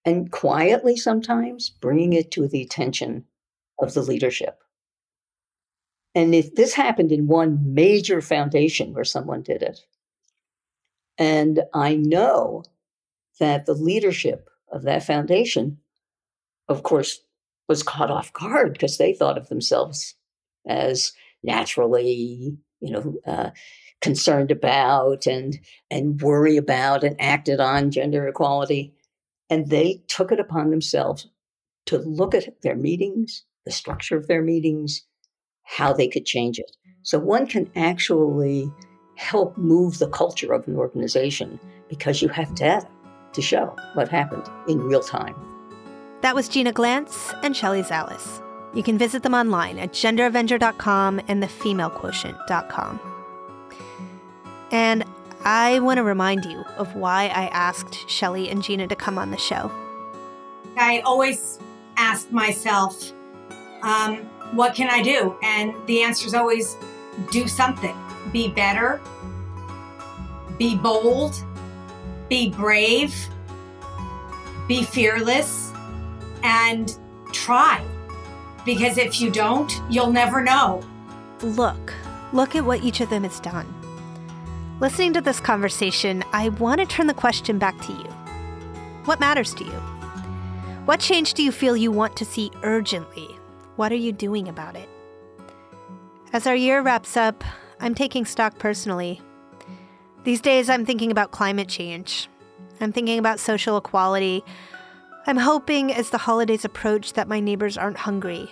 and 0.05 0.31
quietly 0.33 0.97
sometimes 0.97 1.71
bringing 1.71 2.13
it 2.13 2.31
to 2.33 2.49
the 2.49 2.63
attention 2.63 3.25
of 3.81 3.95
the 3.95 4.03
leadership. 4.03 4.59
And 6.15 6.35
if 6.35 6.55
this 6.55 6.75
happened 6.75 7.13
in 7.13 7.27
one 7.27 7.75
major 7.75 8.21
foundation 8.21 8.93
where 8.93 9.05
someone 9.05 9.43
did 9.43 9.63
it, 9.63 9.81
and 11.19 11.63
I 11.73 11.97
know 11.97 12.65
that 13.39 13.67
the 13.67 13.75
leadership 13.75 14.49
of 14.71 14.83
that 14.83 15.05
foundation, 15.05 15.79
of 16.69 16.83
course, 16.83 17.21
was 17.69 17.83
caught 17.83 18.11
off 18.11 18.33
guard 18.33 18.73
because 18.73 18.99
they 18.99 19.15
thought 19.15 19.39
of 19.39 19.49
themselves 19.49 20.15
as 20.67 21.13
naturally, 21.43 22.57
you 22.81 22.91
know, 22.91 23.15
uh, 23.27 23.51
concerned 24.01 24.51
about 24.51 25.27
and 25.27 25.59
and 25.91 26.21
worry 26.21 26.57
about 26.57 27.05
and 27.05 27.17
acted 27.21 27.61
on 27.61 27.91
gender 27.91 28.27
equality, 28.27 28.93
and 29.49 29.69
they 29.69 30.03
took 30.09 30.33
it 30.33 30.41
upon 30.41 30.71
themselves 30.71 31.29
to 31.87 31.99
look 31.99 32.35
at 32.35 32.63
their 32.63 32.77
meetings, 32.77 33.45
the 33.65 33.73
structure 33.73 34.17
of 34.17 34.27
their 34.27 34.43
meetings, 34.43 35.03
how 35.63 35.93
they 35.93 36.09
could 36.09 36.27
change 36.27 36.59
it. 36.59 36.71
So 37.03 37.19
one 37.19 37.47
can 37.47 37.71
actually 37.75 38.71
help 39.17 39.57
move 39.57 39.99
the 39.99 40.09
culture 40.09 40.53
of 40.53 40.67
an 40.69 40.77
organization 40.77 41.59
because 41.89 42.23
you 42.23 42.29
have 42.29 42.55
data 42.55 42.89
to 43.33 43.43
show 43.43 43.75
what 43.95 44.09
happened 44.09 44.49
in 44.69 44.79
real 44.81 45.03
time. 45.03 45.35
That 46.23 46.35
was 46.35 46.49
Gina 46.49 46.73
Glantz 46.73 47.39
and 47.43 47.57
Shelley 47.57 47.83
Zalis. 47.83 48.43
You 48.75 48.83
can 48.83 48.97
visit 48.97 49.23
them 49.23 49.35
online 49.35 49.79
at 49.79 49.93
genderavenger.com 49.93 51.21
and 51.29 51.43
thefemalequotient.com. 51.43 53.01
And 54.71 55.05
I 55.45 55.81
want 55.81 55.99
to 55.99 56.03
remind 56.03 56.45
you 56.45 56.65
of 56.77 56.95
why 56.95 57.25
I 57.25 57.49
asked 57.49 58.09
Shelley 58.09 58.49
and 58.49 58.63
Gina 58.63 58.89
to 58.89 58.97
come 58.97 59.19
on 59.19 59.31
the 59.31 59.37
show. 59.37 59.71
I 60.77 61.01
always 61.01 61.59
ask 61.97 62.31
myself, 62.31 63.13
um, 63.83 64.19
what 64.53 64.75
can 64.75 64.89
I 64.89 65.03
do? 65.03 65.37
And 65.43 65.75
the 65.87 66.03
answer 66.03 66.27
is 66.27 66.35
always 66.35 66.77
do 67.31 67.47
something. 67.47 67.97
Be 68.33 68.49
better, 68.49 69.01
be 70.59 70.77
bold, 70.77 71.35
be 72.29 72.51
brave, 72.51 73.15
be 74.69 74.85
fearless, 74.85 75.73
and 76.43 76.97
try. 77.33 77.85
Because 78.65 78.99
if 78.99 79.21
you 79.21 79.31
don't, 79.31 79.73
you'll 79.91 80.13
never 80.13 80.43
know. 80.43 80.83
Look, 81.43 81.93
look 82.33 82.55
at 82.55 82.65
what 82.65 82.83
each 82.83 83.01
of 83.01 83.11
them 83.11 83.25
has 83.25 83.41
done. 83.41 83.67
Listening 84.81 85.13
to 85.15 85.21
this 85.21 85.41
conversation, 85.41 86.25
I 86.33 86.49
want 86.51 86.81
to 86.81 86.87
turn 86.87 87.07
the 87.07 87.15
question 87.15 87.59
back 87.59 87.81
to 87.83 87.93
you. 87.93 88.09
What 89.05 89.21
matters 89.21 89.55
to 89.55 89.65
you? 89.65 89.81
What 90.85 91.01
change 91.01 91.35
do 91.35 91.43
you 91.43 91.53
feel 91.53 91.77
you 91.77 91.93
want 91.93 92.17
to 92.17 92.25
see 92.25 92.51
urgently? 92.63 93.29
What 93.77 93.93
are 93.93 93.97
you 93.97 94.13
doing 94.13 94.49
about 94.49 94.77
it? 94.77 94.89
As 96.33 96.47
our 96.47 96.57
year 96.57 96.83
wraps 96.83 97.17
up, 97.17 97.45
I'm 97.81 97.95
taking 97.95 98.25
stock 98.25 98.59
personally. 98.59 99.21
These 100.25 100.41
days, 100.41 100.71
I'm 100.71 100.87
thinking 100.87 101.11
about 101.11 101.31
climate 101.31 101.69
change. 101.69 102.29
I'm 102.81 102.93
thinking 102.93 103.19
about 103.19 103.39
social 103.39 103.77
equality. 103.77 104.45
I'm 105.25 105.37
hoping 105.37 105.93
as 105.93 106.11
the 106.11 106.19
holidays 106.19 106.65
approach 106.65 107.13
that 107.13 107.29
my 107.29 107.39
neighbors 107.39 107.79
aren't 107.79 107.99
hungry. 107.99 108.51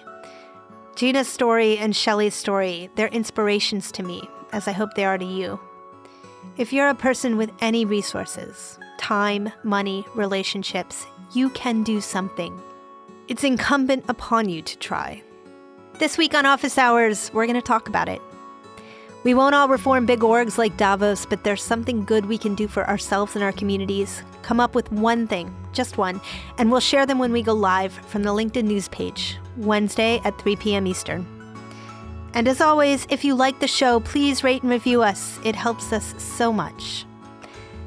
Gina's 0.95 1.27
story 1.27 1.77
and 1.79 1.97
Shelley's 1.97 2.35
story, 2.35 2.91
they're 2.95 3.09
inspirations 3.09 3.91
to 3.93 4.05
me, 4.05 4.23
as 4.53 4.69
I 4.69 4.73
hope 4.73 4.95
they 4.95 5.05
are 5.05 5.19
to 5.19 5.25
you. 5.25 5.59
If 6.57 6.73
you're 6.73 6.89
a 6.89 6.95
person 6.95 7.37
with 7.37 7.51
any 7.61 7.85
resources 7.85 8.79
time, 8.99 9.51
money, 9.65 10.05
relationships 10.15 11.07
you 11.33 11.49
can 11.51 11.83
do 11.83 12.01
something. 12.01 12.61
It's 13.29 13.45
incumbent 13.45 14.05
upon 14.09 14.49
you 14.49 14.63
to 14.63 14.79
try. 14.79 15.23
This 15.99 16.19
week 16.19 16.35
on 16.35 16.47
Office 16.47 16.79
Hours, 16.79 17.31
we're 17.33 17.47
going 17.47 17.55
to 17.55 17.63
talk 17.63 17.89
about 17.89 18.09
it. 18.09 18.21
We 19.23 19.35
won't 19.35 19.55
all 19.55 19.69
reform 19.69 20.07
big 20.07 20.21
orgs 20.21 20.57
like 20.57 20.79
Davos, 20.79 21.27
but 21.27 21.45
there's 21.45 21.63
something 21.63 22.07
good 22.07 22.25
we 22.25 22.39
can 22.39 22.55
do 22.55 22.67
for 22.67 22.89
ourselves 22.89 23.35
and 23.35 23.45
our 23.45 23.53
communities. 23.53 24.23
Come 24.41 24.61
up 24.61 24.75
with 24.75 24.91
one 24.91 25.27
thing, 25.27 25.55
just 25.75 25.99
one, 25.99 26.23
and 26.57 26.71
we'll 26.71 26.81
share 26.81 27.05
them 27.05 27.19
when 27.19 27.31
we 27.31 27.43
go 27.43 27.53
live 27.53 27.93
from 27.93 28.23
the 28.23 28.31
LinkedIn 28.31 28.65
news 28.65 28.89
page, 28.89 29.37
Wednesday 29.59 30.23
at 30.25 30.41
3 30.41 30.57
p.m. 30.57 30.87
Eastern. 30.87 31.27
And 32.33 32.49
as 32.49 32.63
always, 32.63 33.07
if 33.11 33.23
you 33.23 33.35
like 33.35 33.61
the 33.61 33.69
show, 33.69 34.01
please 34.01 34.43
rate 34.43 34.63
and 34.63 34.71
review 34.71 35.03
us. 35.03 35.39
It 35.45 35.55
helps 35.55 35.93
us 35.93 36.15
so 36.17 36.51
much. 36.51 37.05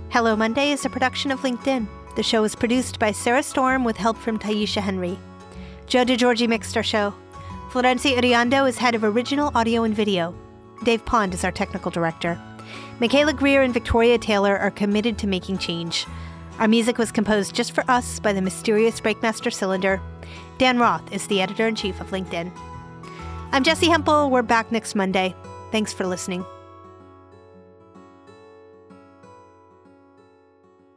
Hello 0.09 0.35
Monday 0.35 0.71
is 0.71 0.85
a 0.85 0.89
production 0.89 1.31
of 1.31 1.39
LinkedIn. 1.39 1.87
The 2.15 2.21
show 2.21 2.43
is 2.43 2.53
produced 2.53 2.99
by 2.99 3.11
Sarah 3.11 3.41
Storm 3.41 3.83
with 3.83 3.97
help 3.97 4.17
from 4.17 4.37
Taisha 4.37 4.81
Henry. 4.81 5.17
Joe 5.87 6.05
DeGiorgi 6.05 6.47
mixed 6.47 6.77
our 6.77 6.83
show. 6.83 7.11
Florencia 7.71 8.15
Iriondo 8.17 8.69
is 8.69 8.77
head 8.77 8.93
of 8.93 9.03
original 9.03 9.51
audio 9.55 9.81
and 9.81 9.95
video. 9.95 10.35
Dave 10.83 11.05
Pond 11.05 11.33
is 11.33 11.43
our 11.43 11.51
technical 11.51 11.91
director. 11.91 12.39
Michaela 12.99 13.33
Greer 13.33 13.61
and 13.61 13.73
Victoria 13.73 14.17
Taylor 14.17 14.57
are 14.57 14.71
committed 14.71 15.17
to 15.17 15.27
making 15.27 15.57
change. 15.57 16.05
Our 16.59 16.67
music 16.67 16.97
was 16.97 17.11
composed 17.11 17.55
just 17.55 17.71
for 17.71 17.83
us 17.89 18.19
by 18.19 18.33
the 18.33 18.41
mysterious 18.41 19.01
Breakmaster 19.01 19.51
Cylinder. 19.51 20.01
Dan 20.57 20.77
Roth 20.77 21.11
is 21.11 21.27
the 21.27 21.41
editor 21.41 21.67
in 21.67 21.75
chief 21.75 21.99
of 21.99 22.11
LinkedIn. 22.11 22.51
I'm 23.51 23.63
Jessi 23.63 23.87
Hempel. 23.87 24.29
We're 24.29 24.41
back 24.41 24.71
next 24.71 24.95
Monday. 24.95 25.35
Thanks 25.71 25.93
for 25.93 26.05
listening. 26.05 26.45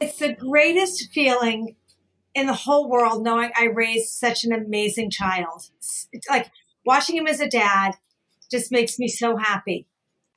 It's 0.01 0.19
the 0.19 0.35
greatest 0.35 1.11
feeling 1.13 1.77
in 2.35 2.47
the 2.47 2.53
whole 2.53 2.89
world 2.89 3.23
knowing 3.23 3.51
I 3.57 3.65
raised 3.65 4.11
such 4.11 4.45
an 4.45 4.53
amazing 4.53 5.11
child. 5.11 5.71
It's 6.13 6.29
like 6.29 6.51
watching 6.85 7.17
him 7.17 7.27
as 7.27 7.41
a 7.41 7.49
dad 7.49 7.93
just 8.51 8.73
makes 8.73 8.99
me 8.99 9.09
so 9.09 9.37
happy. 9.37 9.87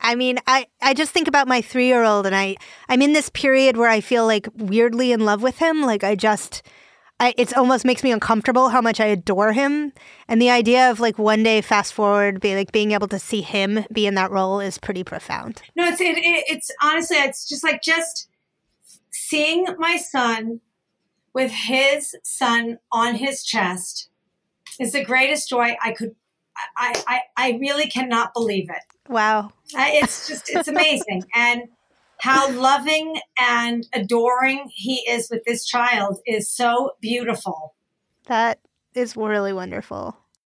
I 0.00 0.14
mean, 0.14 0.38
I, 0.46 0.66
I 0.80 0.94
just 0.94 1.12
think 1.12 1.28
about 1.28 1.46
my 1.46 1.60
three 1.60 1.86
year 1.86 2.04
old 2.04 2.26
and 2.26 2.34
I, 2.34 2.56
I'm 2.88 3.02
in 3.02 3.12
this 3.12 3.28
period 3.28 3.76
where 3.76 3.90
I 3.90 4.00
feel 4.00 4.26
like 4.26 4.48
weirdly 4.56 5.12
in 5.12 5.20
love 5.20 5.42
with 5.42 5.58
him. 5.58 5.82
Like 5.82 6.02
I 6.04 6.14
just 6.14 6.62
I, 7.20 7.34
it 7.36 7.54
almost 7.54 7.84
makes 7.84 8.02
me 8.02 8.12
uncomfortable 8.12 8.70
how 8.70 8.80
much 8.80 8.98
I 8.98 9.04
adore 9.04 9.52
him. 9.52 9.92
And 10.26 10.40
the 10.40 10.48
idea 10.48 10.90
of 10.90 11.00
like 11.00 11.18
one 11.18 11.42
day 11.42 11.60
fast 11.60 11.92
forward, 11.92 12.40
be 12.40 12.56
like 12.56 12.72
being 12.72 12.92
able 12.92 13.08
to 13.08 13.18
see 13.18 13.42
him 13.42 13.84
be 13.92 14.06
in 14.06 14.14
that 14.14 14.30
role 14.30 14.58
is 14.58 14.78
pretty 14.78 15.04
profound. 15.04 15.60
No, 15.76 15.86
it's 15.86 16.00
it, 16.00 16.16
it, 16.16 16.44
it's 16.48 16.70
honestly 16.82 17.18
it's 17.18 17.46
just 17.46 17.62
like 17.62 17.82
just 17.82 18.30
seeing 19.10 19.66
my 19.78 19.98
son 19.98 20.60
with 21.34 21.52
his 21.52 22.16
son 22.22 22.78
on 22.90 23.16
his 23.16 23.44
chest 23.44 24.08
is 24.80 24.92
the 24.92 25.04
greatest 25.04 25.50
joy 25.50 25.76
I 25.82 25.92
could. 25.92 26.16
I, 26.76 27.02
I, 27.06 27.20
I 27.36 27.58
really 27.58 27.86
cannot 27.86 28.34
believe 28.34 28.68
it. 28.70 28.82
Wow. 29.08 29.52
It's 29.74 30.28
just, 30.28 30.50
it's 30.50 30.68
amazing. 30.68 31.24
and 31.34 31.62
how 32.20 32.50
loving 32.52 33.18
and 33.38 33.86
adoring 33.94 34.70
he 34.74 34.96
is 35.08 35.28
with 35.30 35.42
this 35.44 35.64
child 35.64 36.18
is 36.26 36.50
so 36.50 36.92
beautiful. 37.00 37.74
That 38.26 38.60
is 38.94 39.16
really 39.16 39.52
wonderful. 39.52 40.16